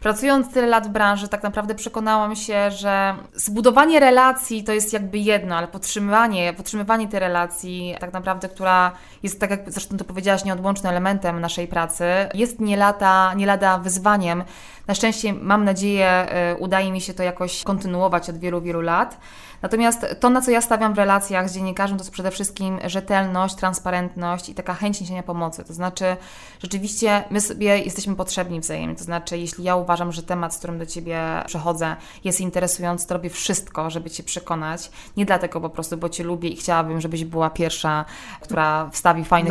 pracując 0.00 0.52
tyle 0.52 0.66
lat 0.66 0.86
w 0.86 0.90
branży, 0.90 1.28
tak 1.28 1.42
naprawdę 1.42 1.74
przekonałam 1.74 2.36
się, 2.36 2.70
że 2.70 3.14
zbudowanie 3.34 4.00
relacji 4.00 4.64
to 4.64 4.72
jest 4.72 4.92
jakby 4.92 5.18
jedno, 5.18 5.56
ale 5.56 5.68
podtrzymywanie, 5.68 6.52
podtrzymywanie 6.52 7.08
tej 7.08 7.20
relacji, 7.20 7.94
tak 8.00 8.12
naprawdę, 8.12 8.48
która 8.48 8.92
jest, 9.22 9.40
tak 9.40 9.50
jak 9.50 9.72
zresztą 9.72 9.96
to 9.96 10.04
powiedziałaś, 10.04 10.44
nieodłącznym 10.44 10.90
elementem 10.90 11.40
naszej 11.40 11.68
pracy, 11.68 12.04
jest 12.34 12.60
nie 12.60 12.76
lata, 12.76 13.34
nie 13.34 13.46
lada 13.46 13.78
wyzwaniem. 13.78 14.44
Na 14.86 14.94
szczęście, 14.94 15.32
mam 15.32 15.64
nadzieję, 15.64 16.08
e, 16.08 16.56
udaje 16.56 16.92
mi 16.92 17.00
się 17.00 17.14
to 17.14 17.22
jakoś 17.22 17.64
kontynuować 17.64 18.30
od 18.30 18.38
wielu, 18.38 18.60
wielu 18.60 18.80
lat. 18.80 19.18
Natomiast 19.62 20.06
to, 20.20 20.30
na 20.30 20.40
co 20.40 20.50
ja 20.50 20.60
stawiam 20.60 20.94
w 20.94 20.98
relacjach 20.98 21.48
z 21.50 21.54
dziennikarzem, 21.54 21.98
to 21.98 22.04
jest 22.04 22.12
przede 22.12 22.30
wszystkim 22.30 22.78
rzetelność, 22.84 23.54
transparentność 23.54 24.48
i 24.48 24.54
taka 24.54 24.74
chęć 24.74 25.00
niesienia 25.00 25.22
pomocy. 25.22 25.64
To 25.64 25.74
znaczy, 25.74 26.16
rzeczywiście 26.62 27.24
my 27.30 27.40
sobie 27.40 27.78
jesteśmy 27.78 28.16
potrzebni 28.16 28.60
wzajemnie. 28.60 28.96
To 28.96 29.04
znaczy, 29.04 29.38
jeśli 29.38 29.64
ja 29.64 29.76
uważam, 29.76 30.12
że 30.12 30.22
temat, 30.22 30.54
z 30.54 30.58
którym 30.58 30.78
do 30.78 30.86
Ciebie 30.86 31.20
przechodzę, 31.46 31.96
jest 32.24 32.40
interesujący, 32.40 33.06
to 33.06 33.14
robię 33.14 33.30
wszystko, 33.30 33.90
żeby 33.90 34.10
Cię 34.10 34.22
przekonać. 34.22 34.90
Nie 35.16 35.26
dlatego 35.26 35.60
po 35.60 35.70
prostu, 35.70 35.96
bo 35.96 36.08
Cię 36.08 36.24
lubię 36.24 36.48
i 36.48 36.56
chciałabym, 36.56 37.00
żebyś 37.00 37.24
była 37.24 37.50
pierwsza, 37.50 38.04
która 38.40 38.90
wstawi 38.92 39.24
fajny 39.24 39.50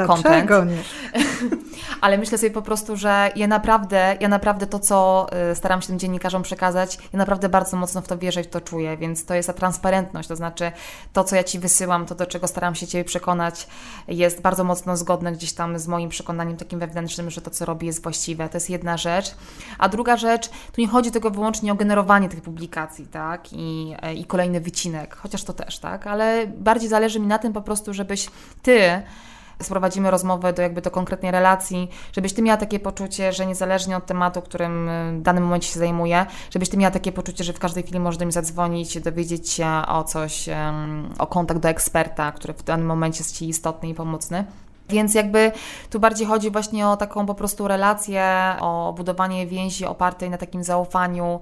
nie? 0.66 0.78
Ale 2.02 2.18
myślę 2.18 2.38
sobie 2.38 2.52
po 2.52 2.62
prostu, 2.62 2.98
że 2.98 3.32
ja 3.36 3.48
naprawdę, 3.48 4.18
ja 4.20 4.28
naprawdę 4.28 4.68
to, 4.68 4.80
co 4.80 5.28
y, 5.52 5.56
staram 5.56 5.82
się 5.82 5.88
tym 5.88 6.00
dziennikarzom 6.00 6.44
przekazać, 6.44 6.98
ja 7.14 7.20
naprawdę 7.20 7.50
bardzo 7.50 7.78
mocno 7.78 8.02
w 8.02 8.08
to 8.08 8.18
wierzę 8.18 8.42
i 8.42 8.44
w 8.44 8.48
to 8.48 8.62
czuję, 8.62 8.98
więc 8.98 9.26
to 9.26 9.34
jest 9.34 9.48
ta 9.48 9.54
transparentność 9.54 9.97
to 10.28 10.36
znaczy 10.36 10.72
to, 11.14 11.24
co 11.24 11.36
ja 11.36 11.44
Ci 11.44 11.60
wysyłam, 11.60 12.06
to 12.06 12.16
do 12.16 12.26
czego 12.26 12.48
staram 12.48 12.76
się 12.76 12.88
Ciebie 12.88 13.04
przekonać, 13.04 13.68
jest 14.08 14.42
bardzo 14.42 14.64
mocno 14.64 14.98
zgodne 14.98 15.32
gdzieś 15.32 15.54
tam 15.54 15.80
z 15.80 15.88
moim 15.88 16.10
przekonaniem 16.10 16.58
takim 16.58 16.80
wewnętrznym, 16.80 17.30
że 17.30 17.42
to, 17.42 17.50
co 17.50 17.66
robię, 17.66 17.88
jest 17.88 18.04
właściwe. 18.04 18.50
To 18.50 18.58
jest 18.58 18.70
jedna 18.70 18.98
rzecz. 18.98 19.36
A 19.78 19.90
druga 19.90 20.18
rzecz, 20.18 20.50
tu 20.50 20.82
nie 20.82 20.88
chodzi 20.88 21.12
tylko 21.12 21.32
wyłącznie 21.32 21.72
o 21.72 21.76
generowanie 21.76 22.30
tych 22.30 22.42
publikacji, 22.42 23.08
tak, 23.08 23.54
i, 23.54 23.96
i 24.16 24.26
kolejny 24.26 24.62
wycinek, 24.62 25.16
chociaż 25.16 25.44
to 25.44 25.54
też, 25.54 25.80
tak, 25.80 26.08
ale 26.08 26.48
bardziej 26.48 26.90
zależy 26.90 27.20
mi 27.20 27.28
na 27.28 27.40
tym 27.40 27.54
po 27.54 27.62
prostu, 27.62 27.94
żebyś 27.94 28.28
Ty 28.62 29.02
sprowadzimy 29.62 30.12
rozmowę 30.12 30.54
do 30.54 30.62
jakby 30.62 30.82
do 30.82 30.92
konkretnej 30.92 31.32
relacji, 31.32 31.90
żebyś 32.14 32.34
Ty 32.34 32.42
miała 32.42 32.58
takie 32.58 32.80
poczucie, 32.80 33.34
że 33.34 33.46
niezależnie 33.46 33.98
od 33.98 34.06
tematu, 34.06 34.42
którym 34.42 34.90
w 35.20 35.22
danym 35.22 35.44
momencie 35.44 35.68
się 35.68 35.80
zajmuję, 35.80 36.26
żebyś 36.54 36.70
Ty 36.70 36.78
miała 36.78 36.92
takie 36.92 37.12
poczucie, 37.12 37.44
że 37.44 37.54
w 37.54 37.60
każdej 37.60 37.84
chwili 37.84 38.00
możesz 38.00 38.18
do 38.18 38.26
mnie 38.26 38.32
zadzwonić, 38.32 39.00
dowiedzieć 39.00 39.50
się 39.50 39.68
o 39.88 40.04
coś, 40.04 40.50
o 41.20 41.28
kontakt 41.28 41.60
do 41.60 41.70
eksperta, 41.70 42.32
który 42.32 42.54
w 42.54 42.64
danym 42.64 42.88
momencie 42.88 43.20
jest 43.20 43.38
Ci 43.38 43.50
istotny 43.50 43.90
i 43.90 43.94
pomocny. 43.94 44.46
Więc 44.90 45.14
jakby 45.14 45.52
tu 45.90 46.00
bardziej 46.00 46.28
chodzi 46.28 46.52
właśnie 46.52 46.88
o 46.88 46.98
taką 46.98 47.26
po 47.26 47.36
prostu 47.36 47.68
relację, 47.68 48.56
o 48.60 48.94
budowanie 48.98 49.48
więzi 49.48 49.86
opartej 49.86 50.30
na 50.30 50.38
takim 50.38 50.64
zaufaniu, 50.64 51.40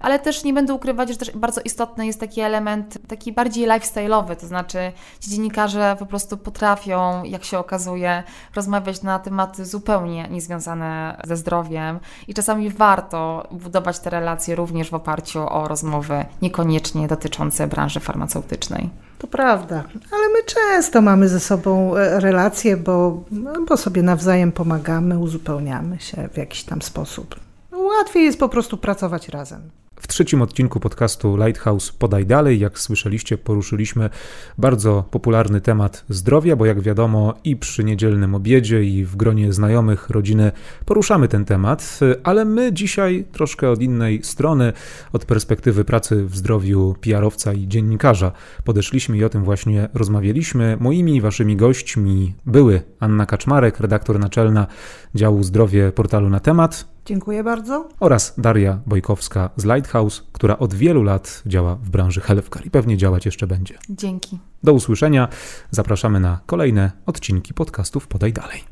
ale 0.00 0.18
też 0.18 0.44
nie 0.44 0.52
będę 0.52 0.74
ukrywać, 0.74 1.08
że 1.08 1.16
też 1.16 1.30
bardzo 1.30 1.60
istotny 1.60 2.06
jest 2.06 2.20
taki 2.20 2.40
element 2.40 2.98
taki 3.08 3.32
bardziej 3.32 3.68
lifestyle'owy, 3.68 4.36
to 4.36 4.46
znaczy 4.46 4.92
ci 5.20 5.30
dziennikarze 5.30 5.96
po 5.98 6.06
prostu 6.06 6.36
potrafią, 6.36 7.24
jak 7.24 7.44
się 7.44 7.58
okazuje, 7.58 8.22
rozmawiać 8.54 9.02
na 9.02 9.18
tematy 9.18 9.64
zupełnie 9.64 10.28
niezwiązane 10.28 11.20
ze 11.24 11.36
zdrowiem 11.36 12.00
i 12.28 12.34
czasami 12.34 12.70
warto 12.70 13.48
budować 13.50 13.98
te 13.98 14.10
relacje 14.10 14.54
również 14.54 14.90
w 14.90 14.94
oparciu 14.94 15.48
o 15.48 15.68
rozmowy 15.68 16.24
niekoniecznie 16.42 17.08
dotyczące 17.08 17.66
branży 17.66 18.00
farmaceutycznej. 18.00 18.90
To 19.18 19.26
prawda, 19.26 19.84
ale 20.12 20.28
my 20.28 20.38
często 20.46 21.02
mamy 21.02 21.28
ze 21.28 21.40
sobą 21.40 21.96
e, 21.96 22.20
relacje, 22.20 22.76
bo, 22.76 23.24
bo 23.68 23.76
sobie 23.76 24.02
nawzajem 24.02 24.52
pomagamy, 24.52 25.18
uzupełniamy 25.18 26.00
się 26.00 26.28
w 26.32 26.36
jakiś 26.36 26.64
tam 26.64 26.82
sposób. 26.82 27.36
Łatwiej 27.72 28.24
jest 28.24 28.38
po 28.38 28.48
prostu 28.48 28.76
pracować 28.76 29.28
razem. 29.28 29.70
W 30.00 30.08
trzecim 30.08 30.42
odcinku 30.42 30.80
podcastu 30.80 31.36
Lighthouse 31.36 31.92
Podaj 31.92 32.26
Dalej, 32.26 32.58
jak 32.60 32.78
słyszeliście, 32.78 33.38
poruszyliśmy 33.38 34.10
bardzo 34.58 35.04
popularny 35.10 35.60
temat 35.60 36.04
zdrowia, 36.08 36.56
bo 36.56 36.66
jak 36.66 36.80
wiadomo, 36.80 37.34
i 37.44 37.56
przy 37.56 37.84
niedzielnym 37.84 38.34
obiedzie, 38.34 38.84
i 38.84 39.04
w 39.04 39.16
gronie 39.16 39.52
znajomych, 39.52 40.10
rodziny 40.10 40.52
poruszamy 40.84 41.28
ten 41.28 41.44
temat, 41.44 42.00
ale 42.24 42.44
my 42.44 42.72
dzisiaj 42.72 43.24
troszkę 43.32 43.70
od 43.70 43.82
innej 43.82 44.22
strony, 44.22 44.72
od 45.12 45.24
perspektywy 45.24 45.84
pracy 45.84 46.24
w 46.24 46.36
zdrowiu 46.36 46.94
PR-owca 47.00 47.52
i 47.52 47.68
dziennikarza. 47.68 48.32
Podeszliśmy 48.64 49.16
i 49.16 49.24
o 49.24 49.28
tym 49.28 49.44
właśnie 49.44 49.88
rozmawialiśmy. 49.94 50.76
Moimi 50.80 51.16
i 51.16 51.20
waszymi 51.20 51.56
gośćmi 51.56 52.34
były 52.46 52.82
Anna 53.00 53.26
Kaczmarek, 53.26 53.80
redaktor 53.80 54.18
naczelna 54.18 54.66
działu 55.14 55.42
zdrowie 55.42 55.92
portalu 55.92 56.30
na 56.30 56.40
temat, 56.40 56.97
Dziękuję 57.08 57.44
bardzo. 57.44 57.88
Oraz 58.00 58.34
Daria 58.38 58.78
Bojkowska 58.86 59.50
z 59.56 59.64
Lighthouse, 59.64 60.22
która 60.32 60.58
od 60.58 60.74
wielu 60.74 61.02
lat 61.02 61.42
działa 61.46 61.74
w 61.74 61.90
branży 61.90 62.20
healthcare 62.20 62.66
i 62.66 62.70
pewnie 62.70 62.96
działać 62.96 63.26
jeszcze 63.26 63.46
będzie. 63.46 63.74
Dzięki. 63.90 64.38
Do 64.62 64.72
usłyszenia. 64.72 65.28
Zapraszamy 65.70 66.20
na 66.20 66.40
kolejne 66.46 66.92
odcinki 67.06 67.54
podcastów 67.54 68.06
Podaj 68.06 68.32
Dalej. 68.32 68.64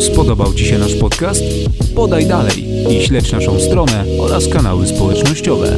Spodobał 0.00 0.54
Ci 0.54 0.64
się 0.64 0.78
nasz 0.78 0.94
podcast? 0.94 1.42
Podaj 1.96 2.26
dalej 2.26 2.64
i 2.96 3.06
śledź 3.06 3.32
naszą 3.32 3.60
stronę 3.60 4.04
oraz 4.20 4.48
kanały 4.48 4.86
społecznościowe. 4.86 5.76